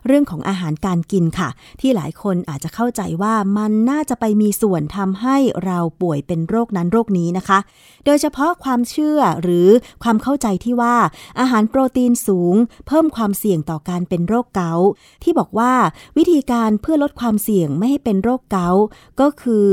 [0.07, 7.59] เรื่องของอาหารการกินค่ะ ที่หลายคนอาจจะเข้าใจว่ามันน่าจะไปมีส่วนทำให้เราป่วยเป็นโรคนั้นโรคนี้นะคะ
[8.05, 9.67] โดยเฉพาะความเชื่อหรือ
[10.03, 10.95] ความเข้าใจที่ว่า
[11.39, 12.55] อาหารโปรตีนสูง
[12.87, 14.89] เพิ่มความเสี่ยงต่อการเป็นโรคเกาต์
[15.23, 15.73] ที่บอกว่า
[16.17, 18.83] วิธีการเพื่อลดความเสี่ยงไม่ให้เป็นโรคเกาต์
[19.21, 19.67] ก็คือ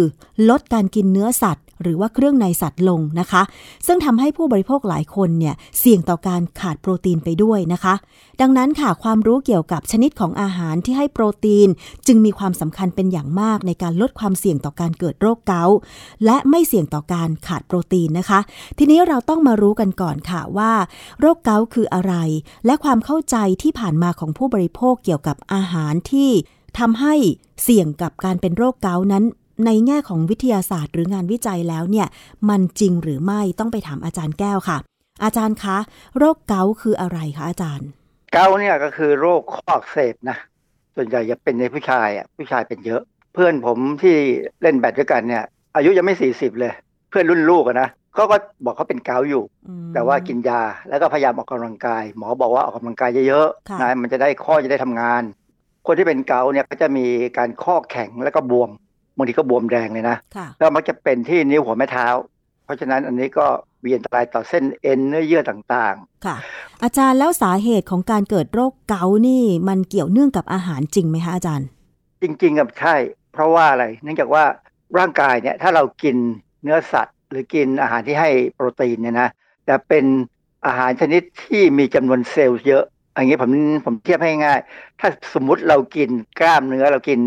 [0.51, 3.43] ลดการกินเนื้อสัตว์ หรือว่าเครื่องในสัตว์ลงนะคะ
[3.87, 7.95] ซึ่งทำให้ผู้บริโภคหลายคนเนี่ยเสี่ยงต่อการขาดโปรตีนไปด้วยนะคะ
[8.41, 11.69] ดังนั้นค่ะความรู้เกี่ยวกับชนิดของอาหารที่ให้โปรตีน
[12.07, 15.77] จึงมีความสำคัญเป็นอย่างมากในการลดความเสี่ยงต่อการเกิดโรคเกาต์
[16.25, 18.41] และไม่เสี่ยงต่อการขาดโปรตีนนะคะ
[18.79, 20.73] ทีนี้เราต้องมารู้กันก่อนค่ะว่า
[21.21, 22.15] โรคเกาต์คืออะไร
[22.67, 26.31] และความเข้าใจที่ผ่านมาของผู้บริโภคเกี่ยวกับอาหารที่
[26.79, 27.15] ทำให้
[27.63, 29.25] เสี่ยงกับการเป็นโรคเกาต์นั้น
[29.67, 32.07] ในแง่ของวิทยาศาสตร์ หรืองานวิจัยแล้วเนี่ย
[32.49, 34.79] มันจริงหรือไม่ต้องไปถามอาจารย์แก้วค่ะ
[35.25, 35.77] อาจารย์คะ
[36.19, 37.89] โรคเกาต์คืออะไรคะอาจารย์
[38.33, 40.37] เกาต์เนี่ยก็คือโรคข้ออักเสบนะ
[40.97, 43.03] ส่วนใหญ่จะเป็นในผู้ชายอะผู้ชายเป็นเยอะ
[43.35, 44.17] เพื่อนผมที่
[44.63, 45.45] เล่นแบดด้วยกันเนี่ย
[45.77, 46.73] อายุยังไม่สี่สิบเลย
[47.11, 49.45] เพื่อนรุ่นลูกอะนะเขาก็บอกเขาเป็นเกาต์อยู่
[49.95, 55.23] แต่ว่ากินยาแล้วก็พยายามออกกำลังกาย หมอบอกว่าออกกำลังกายเยอะค่ะๆนะมันจะได้ข้อจะได้ทำงาน
[55.87, 57.07] คนที่เป็นเกาต์เนี่ยก็จะมี
[57.39, 58.71] การข้อแข็งแล้วก็บวม
[59.19, 62.07] บางทีก็บวมแดงเลยนะค่ะแล้วมักจะเป็นที่นิ้วหัวแม่เท้า
[62.65, 63.47] เพราะฉะนั้นอันนี้ก็
[63.85, 65.95] มีอันตรายต่อเส้นเอ็นเนื้อเยื่อต่าง
[66.27, 66.37] ค่ะ
[66.83, 72.95] อาจารย์แล้วสาเหตุของการเกิดโรคเกาต์นี่ มันเกี่ยวเนื่องกับอาหารจริงไหมคะอาจารย์ๆจริงๆกับใช่
[73.33, 74.45] เพราะว่าอะไร เนื่องจากว่า
[74.99, 76.17] ร่างกายเนี่ยถ้าเรากิน
[76.63, 79.29] เนื้อสัตว์ หรือกินอาหารที่ให้โปรตีนเนี่ยนะ
[79.67, 80.05] แต่เป็น
[80.67, 82.85] อาหารชนิดที่มีจำนวนเซลล์เยอะ
[83.19, 83.51] อย่างนี้ผม
[83.87, 84.59] ผมเทียบให้ง่าย
[85.01, 86.11] ถ้าสมมุติเรากิน
[86.41, 87.21] กล้ามเนื้อเรากิน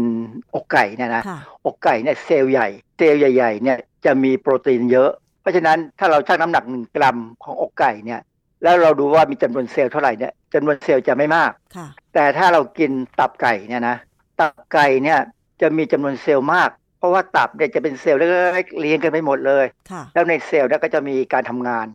[0.56, 2.68] อกไก่เนี่ยนะค่ะอกไก่เนี่ยเซลล์ใหญ่
[2.98, 5.10] เซลล์ใหญ่ๆเนี่ยจะมีโปรตีนเยอะ
[5.42, 8.22] เพราะฉะนั้นถ้าเราชั่งน้ำหนักหนึ่งกรัมของอกไก่เนี่ย
[8.64, 13.98] แล้วเราดูว่ามีจำนวนเซลล์เท่าไหร่เนี่ยจำนวนเซลล์จะไม่มากค่ะแต่ถ้าเรากินตับไก่เนี่ยนะ
[14.40, 15.20] ตับไก่เนี่ย
[15.62, 21.86] จะมีจำนวนเซลล์มาก เพราะว่าตับเนี่ยจะเป็นเซลล์เล็กๆเรียงกันไปหมดเลยค่ะแล้วในเซลล์เนี่ยก็จะมีการทำงาน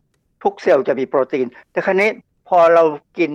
[0.42, 2.10] ทุกเซลล์จะมีโปรตีน แต่คราวนี้
[2.48, 2.84] พอเรา
[3.18, 3.32] กิน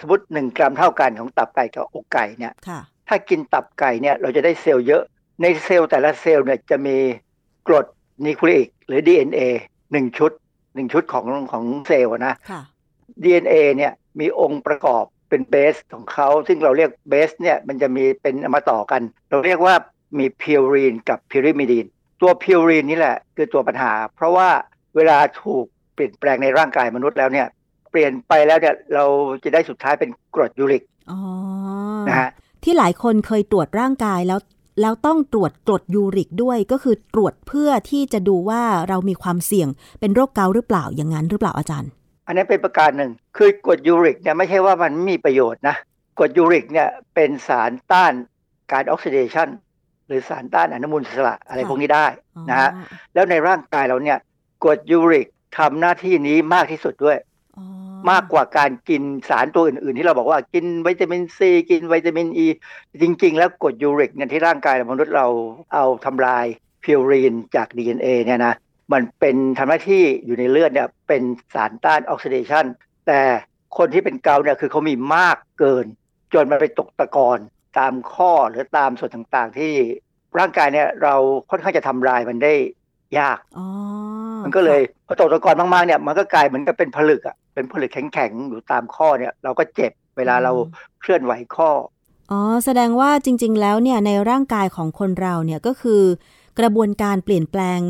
[0.00, 5.02] สมมติหนึ่งกรัมเท่ากันของตับไก่กับอกไก่เนี่ยค่ะถ้ากินตับไก่เนี่ยเราจะได้เซลล์เยอะ
[5.42, 6.96] ในเซลล์แต่ละเซลล์เนี่ยจะมี
[7.66, 7.86] กรด
[8.26, 9.40] นิวคลีอิกหรือ DNA
[9.92, 10.32] หนึ่งชุด
[10.74, 12.62] หนึ่งชุดของของเซลล์อะนะค่ะ
[13.24, 19.74] DNA เนี่ยมีองค์ประกอบเป็นเบสของเขา ซึ่งเราเรียกเบสเนี่ยมันจะมีเป็นเอามาต่อกัน เราเรียกว่า
[20.18, 21.86] มี purine กับ pyrimidine
[22.20, 24.48] ตัวพิวรีนนี่แหละคือตัวปัญหา เพราะว่า
[24.96, 27.46] เวลาถูกเปลี่ยนแปลงในร่างกายมนุษย์แล้วเนี่ย
[27.90, 29.04] เปลี่ยนไปแล้วเนี่ยเรา
[29.44, 31.20] จะได้สุดท้ายเป็นกรดยูริกอ๋อ
[32.08, 32.30] นะฮะ
[32.64, 34.40] ที่หลายคนเคยตรวจร่างกายแล้ว
[34.80, 39.68] แล้วต้องตรวจกรดยูริกด้วยก็คือตรวจเพื่อที่จะดูว่าเรามีความเสี่ยง
[40.00, 41.90] เป็นโรคเกาต์หรือเปล่าอย่างนั้นหรือเปล่าอาจารย์
[42.26, 45.76] อันนี้เป็นประการหนึ่ง คือกรดยูริกเนี่ยไม่ใช่ว่ามันไม่มีประโยชน์นะ
[46.18, 48.12] กรดยูริกเนี่ยเป็นสารต้าน
[48.72, 49.48] การออกซิเดชัน
[50.06, 52.06] หรือสารต้านอนุมูลอิสระอะไรค่ะพวกนี้ได้
[52.50, 52.84] นะฮะอ๋อ
[53.14, 54.18] แล้วในร่างกายเราเนี่ย
[54.64, 55.26] กรดยูริก
[55.58, 57.29] ทำหน้าที่นี้มากที่สุดด้วยอ๋อ
[58.10, 62.48] มากกว่าการกินสารตัวอื่น ๆ ที่เราบอกว่ากินวิตามินซีกินวิตามินอี
[63.02, 65.26] จริง ๆ แล้วกรดยูริกเนี่ยที่ร่างกายมนุษย์เรา
[65.74, 66.46] เอาทำลาย
[66.84, 68.54] พิวรีนจาก DNA เนี่ยนะ
[68.92, 71.22] มันเป็นทำหน้าที่อยู่ในเลือดเนี่ยเป็น
[71.54, 72.64] สารต้านออกซิเดชัน
[73.06, 73.20] แต่
[73.78, 75.86] คนที่เป็นเกาต์เนี่ยคือเขามีมากเกิน
[76.34, 77.38] จนมันไปตกตะกอน
[77.78, 79.72] ตามข้อหรือตามส่วนต่างๆ ที่
[80.38, 81.14] ร่างกายเนี่ยเรา
[81.50, 82.54] ค่อนข้างจะทำลายมันได้
[83.18, 83.66] ยากอ๋อ
[84.50, 90.52] มันก็เลยพอตกตะกอนมากๆเนี่ยมันก็กลายเหมือนกับเป็นผลึกอะเป็นผลึกแข็งๆอยู่ตามข้อเนี่ยเราก็เจ็บเวลาเรา
[91.00, 91.70] เคลื่อนไหวข้อ
[92.32, 96.02] อ๋อแสดงว่าจริง ๆ แล้วเนี่ยในร่างกายของคนเราเนี่ยก็คือ
[96.58, 97.80] กระบวนการเปลี่ยนแปลง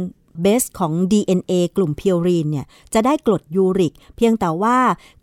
[0.43, 4.79] เบสของ DNA กลุ่มพิวรีนเนี่ยจะได้กรดยูริก เพียงแต่ว่า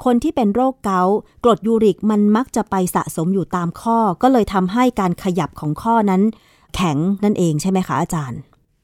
[0.05, 6.21] คนที่เป็นโรคเกาต์กรดยูริกมันมักจะไปสะสมอยู่ตามข้อ ก็เลยทำให้การขยับของข้อนั้น
[6.75, 8.39] แข็งนั่นเองใช่ไหมคะอาจารย์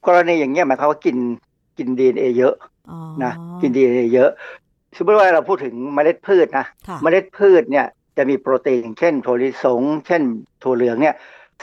[0.06, 1.16] กรณีอย่างเงี้ยหมายความว่ากิน
[1.78, 2.54] กิน DNA เยอะ
[2.90, 4.30] อ๋อนะกิน DNA เยอะ
[4.96, 10.22] สมมติว่าเราพูดถึงเมล็ดพืชนะค่ะเมล็ดพืชเนี่ยจะมีโปรตีนอย่างเช่นถั่วลิสง เช่น
[10.62, 11.14] ถั่วเหลืองเนี่ย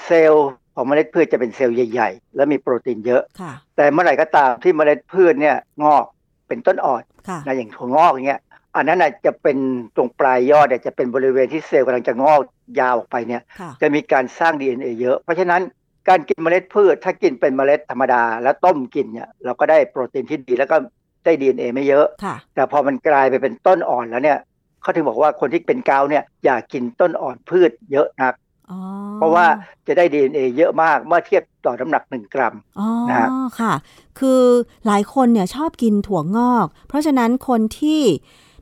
[0.06, 6.06] เซลล์ของเมล็ดพืชจะเป็นเซลล์ใหญ่ ๆ และมีโปรตีนเยอะค่ะแต่เมื่อไหร่ก็ตามที่เมล็ดพืชเนี่ยงอก
[6.48, 8.42] เป็นต้นอ่อนค่ะนะอย่างถั่วงอกอย่างเงี้ย
[8.76, 9.58] อันนั้นน่ะจะเป็น
[9.96, 12.42] ตรงปลายยอดเนี่ยจะเป็นบริเวณที่เซลล์กำลังจะงอก
[12.80, 15.62] ยาวออกไปเนี่ยค่ะจะมีการสร้าง DNA เยอะ เพราะฉะนั้น
[16.10, 20.78] การกินเมล็ดพืช ถ้ากินเป็นเมล็ดธรรมดา แล้วต้มกินเนี่ยเราก็ได้โปรตีนที่ดีแล้วก็
[21.26, 24.40] ได้ DNA ไม่เยอะค่ะแต่พอมันกลายไปเป็นต้นอ่อนแล้วเนี่ย
[24.82, 28.34] เขาถึงบอกว่าคนที่เป็นเกาต์เนี่ยอย่ากินต้นอ่อนพืชเยอะนัก
[28.72, 28.80] อ๋อ
[29.16, 29.46] เพราะว่า
[29.88, 33.30] จะได้ DNA เยอะมากเมื่อเทียบต่อน้ำหนักหนึ่งกรัมอ๋อนะฮะ
[33.60, 33.74] ค่ะ
[34.20, 34.42] คือ
[34.86, 38.02] หลายคนเนี่ยชอบกินถั่วงอก เพราะฉะนั้นคนที่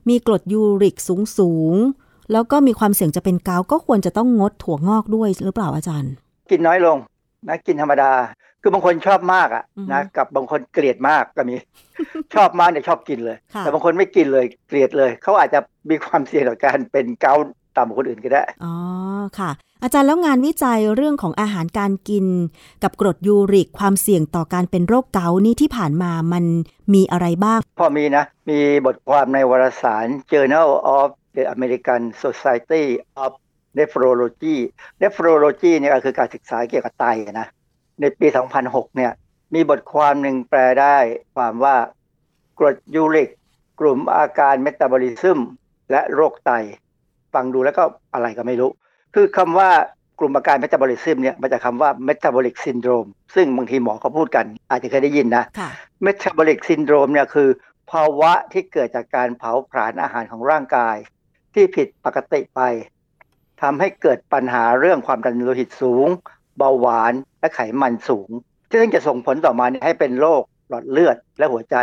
[0.09, 6.13] มีกรดยูริกสูงสูงๆแล้วก็มีความเสี่ยงจะเป็นเกาต์ก็ควรจะต้องงดถั่วงอกด้วยหรือเปล่าอาจารย์
[6.49, 6.97] กินน้อยลง
[7.47, 8.11] นะกินธรรมดา
[8.61, 11.55] คือบางคนชอบมากอะอือฮึนะกับบางคนเกลียดมากก็มี
[12.35, 15.59] ชอบมากเนี่ยชอบกินเลยค่ะแต่บางคนไม่กินเลยเกลียดเลย เขาอาจจะ
[15.89, 17.43] มีความเสี่ยงต่อการเป็นเกาต์
[17.77, 18.73] ต่ำกว่าคนอื่นก็ได้ อ๋อ
[19.39, 19.51] ค่ะ
[19.83, 22.25] อาจารย์แล้วงานวิจัยเรื่องของอาหารการกิน
[22.83, 26.43] กับกรดยูริกความเสี่ยงต่อการเป็นโรคเกาต์นี่ที่ผ่านมามัน
[26.93, 32.85] มีอะไรบ้าง พอมีนะ มีบทความในวารสาร Journal of the American Society
[33.23, 33.31] of
[33.78, 34.55] Nephrology
[35.01, 37.05] Nephrology เนี่ยก็คือการศึกษาเกี่ยวกับไต
[37.39, 37.47] นะ
[38.01, 38.28] ในปี
[38.61, 39.11] 2006 เนี่ย
[39.53, 40.97] มีบทความหนึ่งแปลได้
[41.36, 41.76] ความว่า
[42.59, 43.30] กรดยูริก
[43.80, 45.39] กลุ่มอาการเมตาบอลิซึม
[45.91, 46.51] และโรคไต
[47.34, 48.72] ฟังดูแล้วก็อะไรก็ไม่รู้
[49.15, 49.70] คือคำว่า
[50.20, 53.05] กลุ่มอาการเมตาบอลิซึมเนี่ยมาจากคำว่า metabolic syndrome
[53.36, 55.43] ซึ่งบางทีหมอเขาพูดกัน อาจจะเคยได้ยินนะ
[56.03, 57.49] metabolic syndrome เนี่ยคือ
[57.91, 60.95] ภาวะที่เกิดจากการเผาผลาญอาหารของร่างกาย
[61.53, 62.61] ที่ผิดปกติไป
[63.62, 66.07] ทำให้เกิดปัญหาเรื่องความดันโลหิตสูง
[66.57, 68.30] เบาหวานและไขมันสูง
[68.72, 71.76] ซึ่งจะส่งผลต่อมาให้เป็นโรคหลอดเลือดและหัวใจ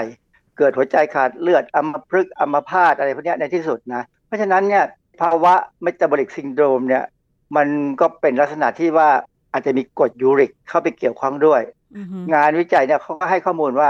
[0.58, 4.84] เกิดหัวใจขาดเลือดอัมพฤกษ์อัมพาตอะไรพวกนี้ในที่สุดนะ เพราะฉะนั้นเนี่ย
[5.20, 7.04] ภาวะ metabolic syndrome เนี่ย
[7.56, 7.68] มัน
[8.00, 9.08] ก็เป็นลักษณะที่ว่า
[9.52, 11.60] อาจจะมีกรดยูริกเข้าไปเกี่ยวข้องด้วย
[12.34, 13.88] งานวิจัยเนี่ยเขาก็ให้ข้อมูลว่า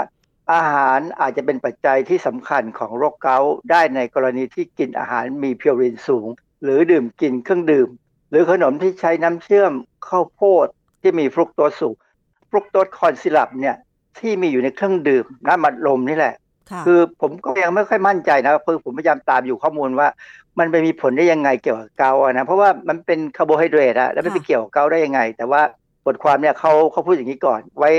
[0.52, 6.28] อาหารอาจจะเป็นปัจจัยที่สำคัญของโรคเกาต์ได้ในกรณีที่กินอาหารมีพิวรีนสูง
[6.62, 7.88] หรือดื่มกินเครื่องดื่ม
[8.30, 9.72] หรือขนมที่ใช้น้ำเชื่อม
[10.08, 10.66] ข้าวโพด
[11.00, 11.94] ที่มีฟรุกโตสสูง
[12.50, 13.76] fructose corn syrup เนี่ย
[14.18, 16.34] ที่มีอยู่ในเครื่องดื่มน้ำอัดลมนี่แหละ
[16.86, 20.08] คือผมก็ยังไม่ค่อยมั่นใจนะคือผมพยายามตามอยู่ข้อมูลว่า
[20.58, 25.60] มันไปมีผลได้ยังไงเกี่ยวกับเกาต์อะนะเพราะว่ามันเป็นคาร์โบไฮเดรตอะแล้วมันไปเกี่ยวกับเกาต์ได้ยังไง แต่ว่า
[26.06, 27.90] บทความเนี่ยเขาเขาพูดอย่างนี้ก่อน ไว้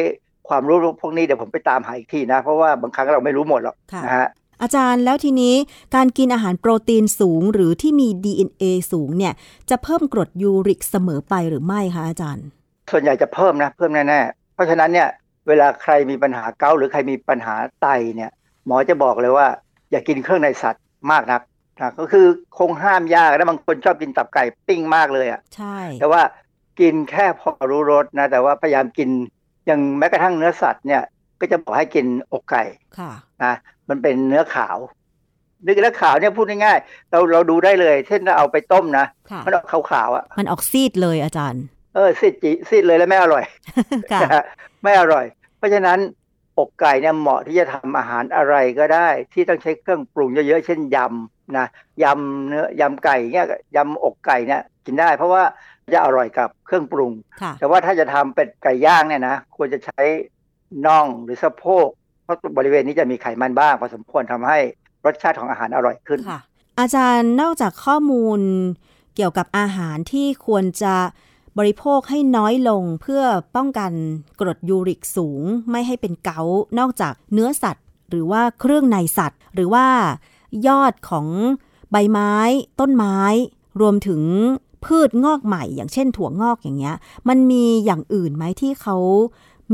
[0.47, 4.27] ความรู้พวกนี้เดี๋ยวผมไปตามหาอีกทีนะ เพราะว่าบางครั้งเราไม่รู้หมดหรอกนะฮะ
[4.61, 5.55] อาจารย์แล้วทีนี้
[5.95, 9.33] การกินอาหารโปรตีนสูงหรือที่มี DNA สูงเนี่ย
[9.69, 12.45] จะเพิ่มกรดยูริกเสมอไปหรือไม่คะอาจารย์
[12.91, 15.07] ส่วนใหญ่จะเพิ่มนะเพิ่มแน่ๆ เพราะฉะนั้นเนี่ย
[15.47, 18.31] เวลาใครมีปัญหาเกาต์หรือใครมีปัญหาไตเนี่ย
[18.65, 19.47] หมอจะบอกเลยว่า
[19.91, 21.41] อย่ากินเครื่องในสัตว์มากนัก
[21.77, 22.25] นะก็คือ
[22.57, 26.21] คงห้ามยากนะบางคนชอบกินตับไก่ปิ้งมากเลยอะ่ะใช่ แต่ว่า
[26.79, 29.09] กินแค่พอรู้รสนะแต่ว่าพยายามกิน
[29.65, 31.01] อย่างแม้กระทั่งเนื้อสัตว์เนี่ย
[31.39, 32.63] ก็จะบอกให้กินอกไก่
[32.97, 33.11] ค่ะ
[33.43, 33.53] นะ
[33.89, 34.77] มันเป็นเนื้อขาว
[35.63, 39.05] เนื้อขาวเนี่ยพูดง่ายๆเราเราดูได้เลย เช่นเราเอาไปต้มนะ
[39.45, 41.63] มันออกขาวๆอะ มันออกซีดเลยอาจารย์
[41.95, 43.43] เออซีดจีซีดเลยแล้วไม่อร่อย
[44.83, 45.25] ไม่อร่อย
[45.57, 45.99] เพราะฉะนั้น
[46.59, 51.67] อกไก่เนี่ยเหมาะที่จะทำอาหารอะไรก็ได้ ที่ต้องใช้เครื่องปรุงเยอะๆเช่นยำนะ
[52.03, 55.43] ยำเนื้อยำไก่เนี่ยยำอกไก่เนี่ยกินได้ เพราะว่า
[55.93, 57.11] จะอร่อยกับเครื่องปรุง
[57.59, 60.01] แต่ว่าถ้าจะทำเป็ดไก่ย่างเนี่ยนะควรจะใช้
[60.85, 61.87] น่องหรือสะโพก
[62.27, 64.57] เพราะบริเวณนี้จะมีไขมันบ้างพอสมควรทำให้
[65.05, 66.39] รสชาติของอาหารอร่อยขึ้นค่ะ
[66.79, 68.39] อาจารย์นอกจากข้อมูล
[69.15, 70.95] เกี่ยวกับอาหารที่ควรจะ
[71.57, 73.23] บริโภคให้น้อยลงเพื่อ
[73.55, 73.91] ป้องกัน
[74.39, 79.87] กรดยูริกสูง ไม่ให้เป็นเกาต์นอกจากเนื้อสัตว์ หรือว่าเครื่องในสัตว์ หรือว่า
[80.67, 81.27] ยอดของ
[81.91, 82.33] ใบไม้
[82.79, 83.19] ต้นไม้
[83.81, 84.21] รวมถึง
[84.85, 86.95] พืชงอกใหม่ อย่างเช่นถั่วงอกอย่างเงี้ย
[87.29, 88.97] มันมีอย่างอื่นไหมที่เขา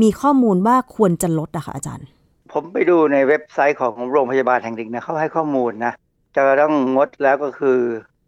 [0.02, 2.06] มีข้อมูลว่าควรจะลดอะคะอาจารย์
[2.54, 5.92] ผมไปดูในเว็บไซต์ของโรงพยาบาลแห่งหนึ่งนะเขาให้ข้อมูลนะ
[6.36, 7.78] จะต้องงดแล้วก็คือ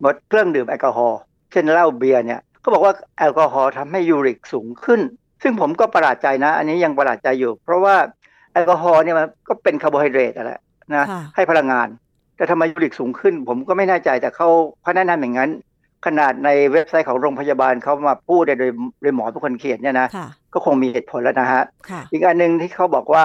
[0.04, 1.20] งดเครื่องดื่มแอลกอฮอล์
[1.52, 5.00] เช่นเหล้าเบียร์เนี่ยก็บอกว่าแอลกอฮอล์ทำให้ยูริกสูงขึ้น
[5.42, 7.96] ซึ่งผมก็ประหลาดใจนะ อันนี้ยังประหลาดใจอยู่ เพราะว่า
[8.52, 10.52] แอลกอฮอล์เนี่ยมันก็เป็นคาร์โบไฮเดรตอะไร
[10.94, 11.06] นะ
[11.36, 11.88] ให้พลังงาน
[12.36, 14.48] แต่ทำไมยูริกสูงขึ้น ผมก็ไม่แน่ใจแต่เขา
[14.82, 15.50] เขาแนะนำอย่างนั้น
[16.06, 18.58] ขนาดในเว็บไซต์ของโรงพยาบาลเขามาพูดโดย
[19.02, 20.08] โดยหมอเป็นคนเขียนเนี่ยนะ
[20.54, 21.62] ก็คงมีเหตุผลแล้วนะฮะ
[22.12, 23.22] อีกอันหนึ่งที่เขาบอกว่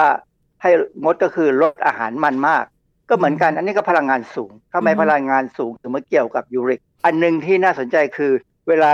[0.62, 0.70] ให้
[1.02, 2.64] งดก็คือลดอาหารมันมาก
[3.08, 8.32] ก็เหมือนกัน อันนี้ก็พลังงานสูงทำไมพลังงานสูงถึงมาเกี่ยวกับยูริก อันหนึ่งที่น่าสนใจคือ
[8.68, 8.90] เวลา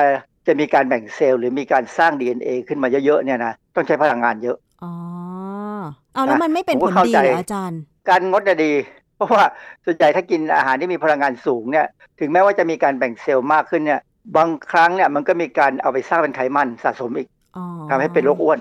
[0.47, 4.93] จะมีการแบ่งเซลล์หรือมีการสร้าง DNA ขึ้นมาเยอะๆเนี่ยนะต้องใช้พลังงานเยอะอ๋อ
[6.15, 8.73] เอาแล้วมันไม่เป็นผลดีเหรออาจารย์ การงดจะดี
[9.17, 9.45] เพราะว่า
[9.85, 11.87] ส่วนใหญ่ถ้ากินอาหารที่มีพลังงานสูงเนี่ย
[12.21, 14.01] ถึงแม้ว่าจะมีการแบ่งเซลล์มากขึ้นเนี่ย
[14.37, 17.29] บางครั้งเนี่ยมันก็มีการเอาไปสร้างเป็นไขมันสะสมอีก
[17.91, 18.59] ทำให้เป็นโรคอ้วน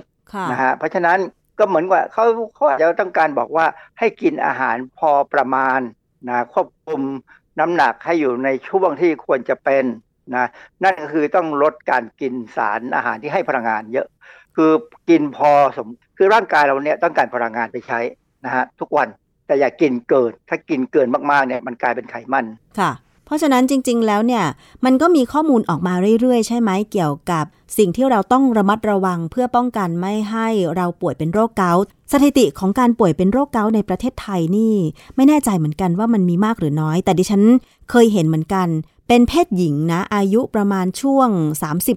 [0.51, 1.17] นะฮะเพราะฉะนั้น
[1.59, 3.65] ก็เหมือนว่าเขาเขาอาจจะต้องการบอกว่า
[3.99, 5.79] ให้กินอาหารพอประมาณ
[6.29, 7.01] นะควบคุม
[7.59, 9.85] น้ำหนักให้อยู่ในช่วงที่ควรจะเป็น
[10.35, 10.47] นะ
[10.83, 14.07] นั่นก็คือต้องลดการกินสารอาหารที่ให้พลังงานเยอะ
[14.55, 14.71] คือ
[15.09, 15.87] กินพอสม
[16.17, 17.99] คือร่างกายเราเนี่ยต้องการพลังงานไปใช้
[18.45, 19.07] นะฮะทุกวัน
[19.47, 22.45] แต่อย่ากกินเกิน ถ้ากินเกินมากๆเนี่ยมันกลายเป็นไขมัน
[22.79, 22.91] ค่ะ
[23.27, 24.45] เพราะฉะนั้นจริง ๆ แล้วเนี่ย
[24.85, 27.45] มันก็มีข้อมูลออกมาเรื่อย ๆ ใช่ไหมเกี่ยวกับ
[27.77, 34.75] สิ่งที่เราต้องระมัดระวังเพื่อป้องกันไม่ให้เราป่วยเป็นโรคเกาต์สถิติของการป่วยเป็นโรคเกาต์ในประเทศไทยนี่
[35.15, 37.43] ไม่แน่ใจเหมือนกันว่ามันมีมากหรือน้อย แต่ดิฉัน
[37.89, 38.67] เคยเห็นเหมือนกัน
[39.07, 41.29] เป็นเพศหญิงนะอายุประมาณช่วง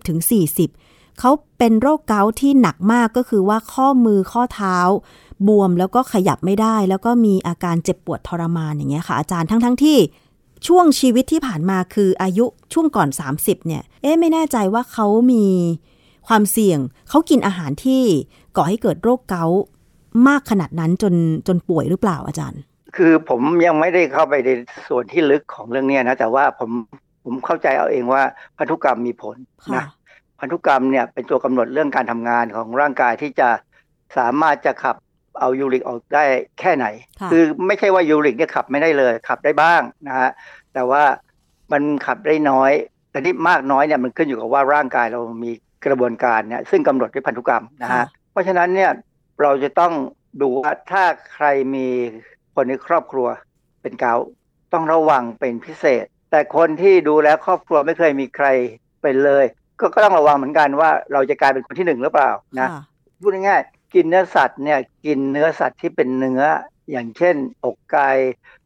[0.06, 4.78] 30-40เขาเป็นโรคเกาต์ที่หนักมากก็คือว่าข้อมือข้อเท้า
[5.46, 9.98] บวมแล้วก็ขยับไม่ได้ แล้วก็มีอาการเจ็บปวดทรมานอย่างเงี้ยค่ะอาจารย์ทั้งๆทที่
[10.66, 13.08] ช่วงชีวิตที่ผ่านมาคืออายุช่วงก่อน
[13.38, 15.44] 30 เนี่ย เอ๊ะไม่แน่ใจว่าเขามี
[16.28, 18.02] ความเสี่ยง เขากินอาหารที่
[18.56, 19.60] ก่อให้เกิดโรคเกาต์
[20.28, 21.14] มากขนาดนั้นจน
[21.46, 22.60] จนป่วยหรือเปล่าอาจารย์
[22.96, 24.50] คือผมยังไม่ได้เข้าไปใน
[24.88, 26.70] ส่วนที่ลึกของเรื่องเนี้ยนะ แต่ว่าผม
[27.24, 28.22] ผมเข้าใจเอาเองว่า
[28.58, 29.36] พันธุกรรมมีผล
[29.74, 29.84] นะ
[30.40, 33.48] พันธุกรรมเนี่ยเป็นตัวกำหนดเรื่องการทำงานของร่างกายที่จะ
[34.18, 34.96] สามารถจะขับ
[35.40, 36.24] เอายูริกออกได้
[36.60, 36.86] แค่ไหน
[37.30, 40.30] คือไม่ใช่ว่ายูริกเนี่ยขับไม่ได้เลย ขับได้บ้างนะฮะ
[40.74, 41.02] แต่ว่า
[41.72, 42.72] มันขับได้น้อย
[43.10, 45.50] แต่ที่มากน้อยเนี่ยมันขึ้นอยู่กับว่าร่างกายเรามี
[45.86, 48.90] กระบวนการเนี่ยซึ่งกำหนดด้วยพันธุกรรมนะฮะเพราะฉะนั้นเนี่ย
[49.42, 49.92] เราจะต้อง
[50.40, 51.88] ดูว่าถ้าใครมี
[52.54, 53.26] คนในครอบครัว
[53.82, 54.26] เป็นเกาต์
[54.72, 58.46] ต้องระวังเป็นพิเศษ แต่คนที่ดูแลครอบครัวไม่เคยมีใคร
[59.02, 59.44] เป็นเลย
[59.80, 62.68] ก็ก็ต้องระวังเหมือนกันว่าเราจะกลายเป็นคนที่หนึ่งหรือเปล่านะ
[63.22, 66.42] พูดง่ายๆ กินเนื้อสัตว์เนี่ยกินเนื้อสัตว์ที่เป็นเนื้อ
[66.90, 68.10] อย่างเช่นอกไก่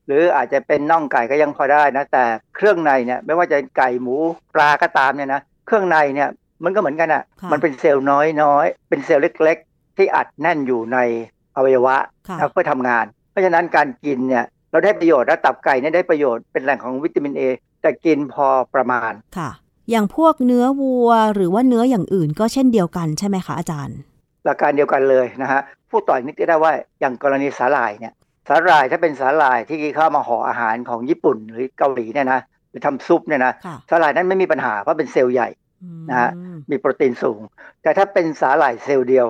[0.06, 2.24] หรืออาจจะเป็นน่องไก่ก็ยังพอได้นะแต่
[2.56, 4.16] เครื่องในเนี่ยไม่ว่าจะไก่หมู
[4.54, 6.28] ปลาก็ตามเนี่ยนะเครื่องในเนี่ย
[6.64, 7.22] มันก็เหมือนกันอะ
[7.52, 10.98] มันเป็นเซลล์น้อยๆเป็นเซลล์เล็ก ๆ ที่อัดแน่นอยู่ใน
[11.56, 11.96] อวัยวะ
[12.52, 17.42] เพื่อทำงาน เพราะฉะนั้นการกินเนี่ยเราได้ประโยชน์และตับไก่เนี่ยได้ประโยชน์เป็นแหล่งของวิตามินเอ
[17.82, 19.50] แต่กินพอประมาณค่ะ
[19.90, 23.98] อย่างพวกเนื้อวัวหรือว่าเนื้ออย่างอื่นก็เช่นเดียวกันใช่ไหมคะอาจารย์
[24.44, 28.12] หลักการเดียวกันเลยนะฮะผู้ต่อยนิดได้ว่าอย่างกรณีสาหร่ายเนี่ย
[28.48, 32.40] สาหร่ายถ้าเป็นสาหร่ายที่เข้ามาห่ออาหารของญี่ปุ่นหรือเกาหลีเนี่ยนะ
[32.70, 33.52] หรือทำซุปเนี่ยนะ
[33.90, 35.48] สาหร่ายนั้นไม่มีปัญหาเพราะเป็นเซลล์ใหญ่
[36.10, 36.30] นะฮะ
[36.70, 37.40] มีโปรตีนสูง
[37.82, 39.26] แต่ถ้าเป็นสาหร่ายเซลล์เดียว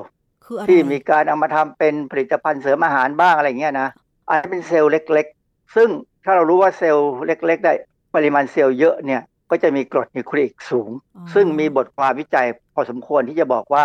[0.69, 3.89] ที่มีการเอามาทำเป็นผลิตภัณฑ์เสริมอาหารบ้างอะไรเงี้ยนะ
[4.29, 5.89] อันนี้เป็นเซลล์เล็ก ๆ ซึ่ง
[6.25, 7.73] ถ้าเรารู้ว่าเซลล์เล็ก ๆ ได้
[8.15, 10.91] ปริมาณเซลล์เยอะเนี่ยก็จะมีกรดนิวคลีอิกสูง
[11.35, 13.85] ซึ่งมีบทความวิจัยพอสมควรที่จะบอกว่า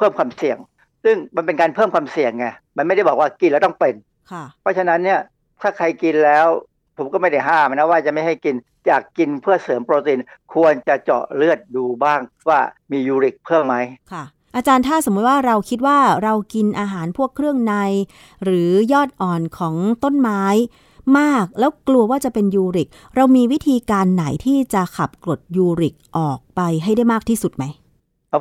[0.00, 0.58] เพิ่มความเสี่ยง
[1.04, 2.46] ซึ่งมันเป็นการเพิ่มความเสี่ยงไง
[2.76, 3.94] มันไม่ได้บอกว่ากินแล้วต้องเป็น
[4.60, 5.20] เพราะฉะนั้นเนี่ย
[5.60, 6.46] ถ้าใครกินแล้ว
[6.96, 8.54] ผมก็ไม่ได้ห้ามนะว่าจะไม่ให้กิน
[8.86, 10.20] อยากกินเพื่อเสริมโปรตีน
[10.54, 13.76] ควรจะเจาะเลือดดูบ้างว่ามียูริกเพิ่มไหม
[14.12, 14.24] ค่ะ
[14.56, 17.74] อาจารย์ถ้าสมมติว่าเราคิดว่าเรากินอาหารพวกเครื่องใน
[18.44, 19.74] หรือยอดอ่อนของ
[20.04, 20.44] ต้นไม้
[21.18, 27.64] มากแล้วกลัวว่าจะเป็นยูริก เรามีวิธีการไหนที่จะขับกรดยูริกออกไปให้ได้มากที่สุดไหม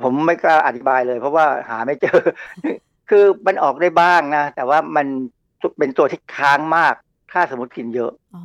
[0.04, 2.20] ผมไม่กล้าอธิบายเลย เพราะว่าหาไม่เจอ
[3.10, 5.08] คือมันออกได้บ้างนะ แต่ว่ามัน
[5.78, 6.94] เป็นตัวที่ค้างมาก
[7.32, 8.38] ถ้าสมมติกินเยอะอ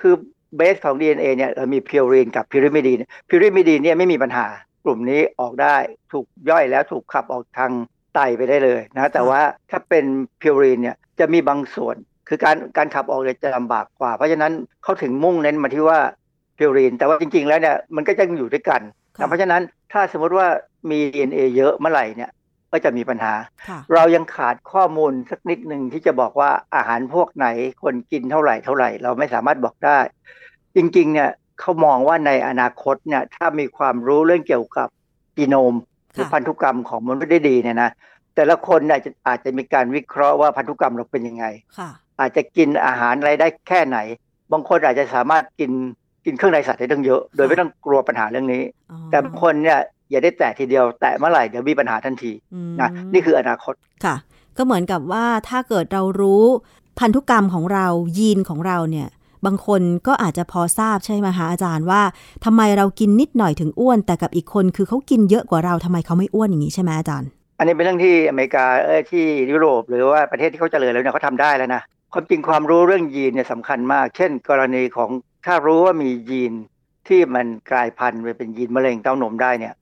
[0.00, 0.14] คือ
[0.56, 4.46] เบสของ DNA เนี่ยเรามีพิวรีนกับพิริมิดีนพิริมิดีนเนี่ยไม่มีปัญหา
[4.84, 5.76] กลุ่มนี้ออกได้
[6.12, 7.72] ถูกย่อยแล้วถูกขับออกทาง
[8.14, 10.04] ไตไปได้เลยนะแต่ว่าถ้าเป็น
[10.40, 11.96] พิวรีนเนี่ยจะมีบางส่วน
[12.28, 14.52] คือการการขับออกจะลำบากกว่า เพราะฉะนั้น
[14.82, 15.98] เขาถึงมุ่งเน้นมาที่ว่า
[16.58, 18.80] พิวรีน แต่ว่าจริง ๆ แล้วเนี่ยมันก็จะอยู่ด้วยกัน
[19.26, 19.62] เพราะฉะนั้น
[19.92, 20.46] ถ้าสมมติว่า
[20.90, 22.30] มี DNA เยอะเมื่อไหร่เนี่ย
[22.72, 23.32] ก็จะมีปัญหา
[23.94, 27.46] เรายังขาดข้อมูลสักนิดหนึ่งที่จะบอกว่าอาหารพวกไหน
[27.82, 29.98] คนกินเท่าไหร่เท่าไหร่ เราไม่สามารถบอกได้
[30.76, 34.88] จริงๆเนี่ยเขามองว่าในอนาคตเนี่ยถ้ามีความรู้เรื่องเกี่ยวกับ
[35.36, 35.74] จีโนม
[36.12, 37.90] หรือพันธุกรรมของมนุษย์ได้ดีเนี่ยนะ
[38.34, 41.44] แต่ละคนเนี่ยอาจจะมีการวิเคราะห์ว่าพันธุกรรมเราเป็นยังไง
[42.20, 43.98] อาจจะกินอาหารอะไรได้แค่ไหน
[44.52, 45.72] บางคนอาจจะสามารถกิน
[46.28, 48.62] กินเครื่องในสัตว์ได้ตั้งเยอะ โดยไม่ต้องกลัวปัญหาเรื่องนี้
[49.10, 49.78] แต่บางคนเนี่ย
[50.10, 52.32] อย่าได้แตะทีเดียว แตะเมื่อไหร่เดี๋ยวมีปัญหาทันที
[52.80, 53.74] นะนี่คืออนาคต
[54.04, 54.16] ค่ะ
[54.56, 56.44] ก็เหมือนกับว่าถ้าเกิดเรารู้
[56.98, 57.86] พันธุกรรมของเรา
[58.18, 59.08] ยีนของเราเนี่ย
[59.46, 62.02] บางคนก็อาจจะพอทราบใช่ไหมคะอาจารย์ว่า
[62.44, 75.10] ทำไมเรากินนิดหน่อยถึงอ้วน แต่กับอีกคนคือเขากินเยอะกว่าเราทำไมเขาไม่อ้วนอย่างนี้ใช่ไหมอาจารย์ อันนี้เป็นเรื่องที่อเมริกาเออที่ยุโรป หรือว่าประเทศที่เขาเจริญแล้วเนี่ยเขาทาได้แล้วนะความจริงความรู้เรื่องยีนเนี่ยสำคัญมาก เช่น กรณีของ
[75.50, 76.52] ถ้ารู้ว่ามียีน
[77.08, 79.74] ที่มันกลายพันธุ์ไปเป็นยีนมะเร็งเต้านมได้เนี่ย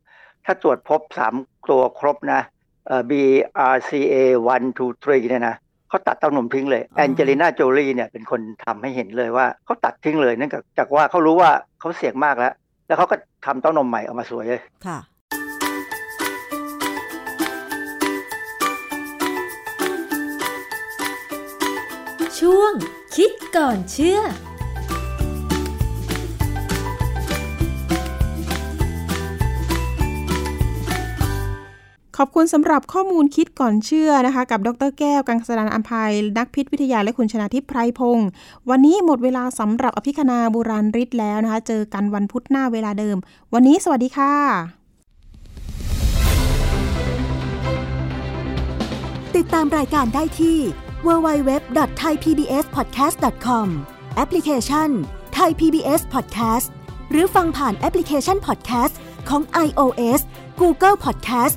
[0.44, 1.34] ถ้าตรวจพบสาม
[1.70, 2.40] ตัวครบนะ
[2.86, 4.14] เอ่อ BRCA
[4.46, 5.56] 1 2 3เนี่ยนะ
[5.88, 11.50] เขาตัดเต้านมทิ้งเลยแองเจลิน่าโจลีเนี่ยเป็นคนทำให้เห็นเลยว่าเขาตัดทิ้งเลยเนื่องจากว่าเขารู้ว่า
[11.80, 12.52] เขาเสี่ยงมากแล้ว
[12.86, 14.98] แล้วเขาก็ทำเต้านมใหม่ออกมาสวยเลยค่ะ
[22.38, 22.72] ช่วง
[23.16, 24.20] คิดก่อนเชื่อ
[32.20, 38.28] ขอบคุณสำหรับข้อมูลคิดก่อนเชื่อนะคะ กับดรแก้ว กังสดานอัมภัย นักพิษวิทยาและคุณชนาทิพย์ไพรพงศ์
[38.70, 43.16] วันนี้หมดเวลาสำหรับอภิคณาบุราริศแล้วนะคะ เจอกันวันพุธหน้าเวลาเดิม
[43.54, 44.34] วันนี้สวัสดีค่ะ
[49.36, 50.58] ติดตามรายการได้ที่
[51.06, 53.66] www.thaipbspodcast.com
[54.16, 54.88] แอปพลิเคชัน
[55.38, 56.66] Thai PBS Podcast
[57.10, 58.94] หรือฟังผ่านแอปพลิเคชัน Podcast
[59.28, 60.20] ของ iOS
[60.60, 61.56] Google Podcast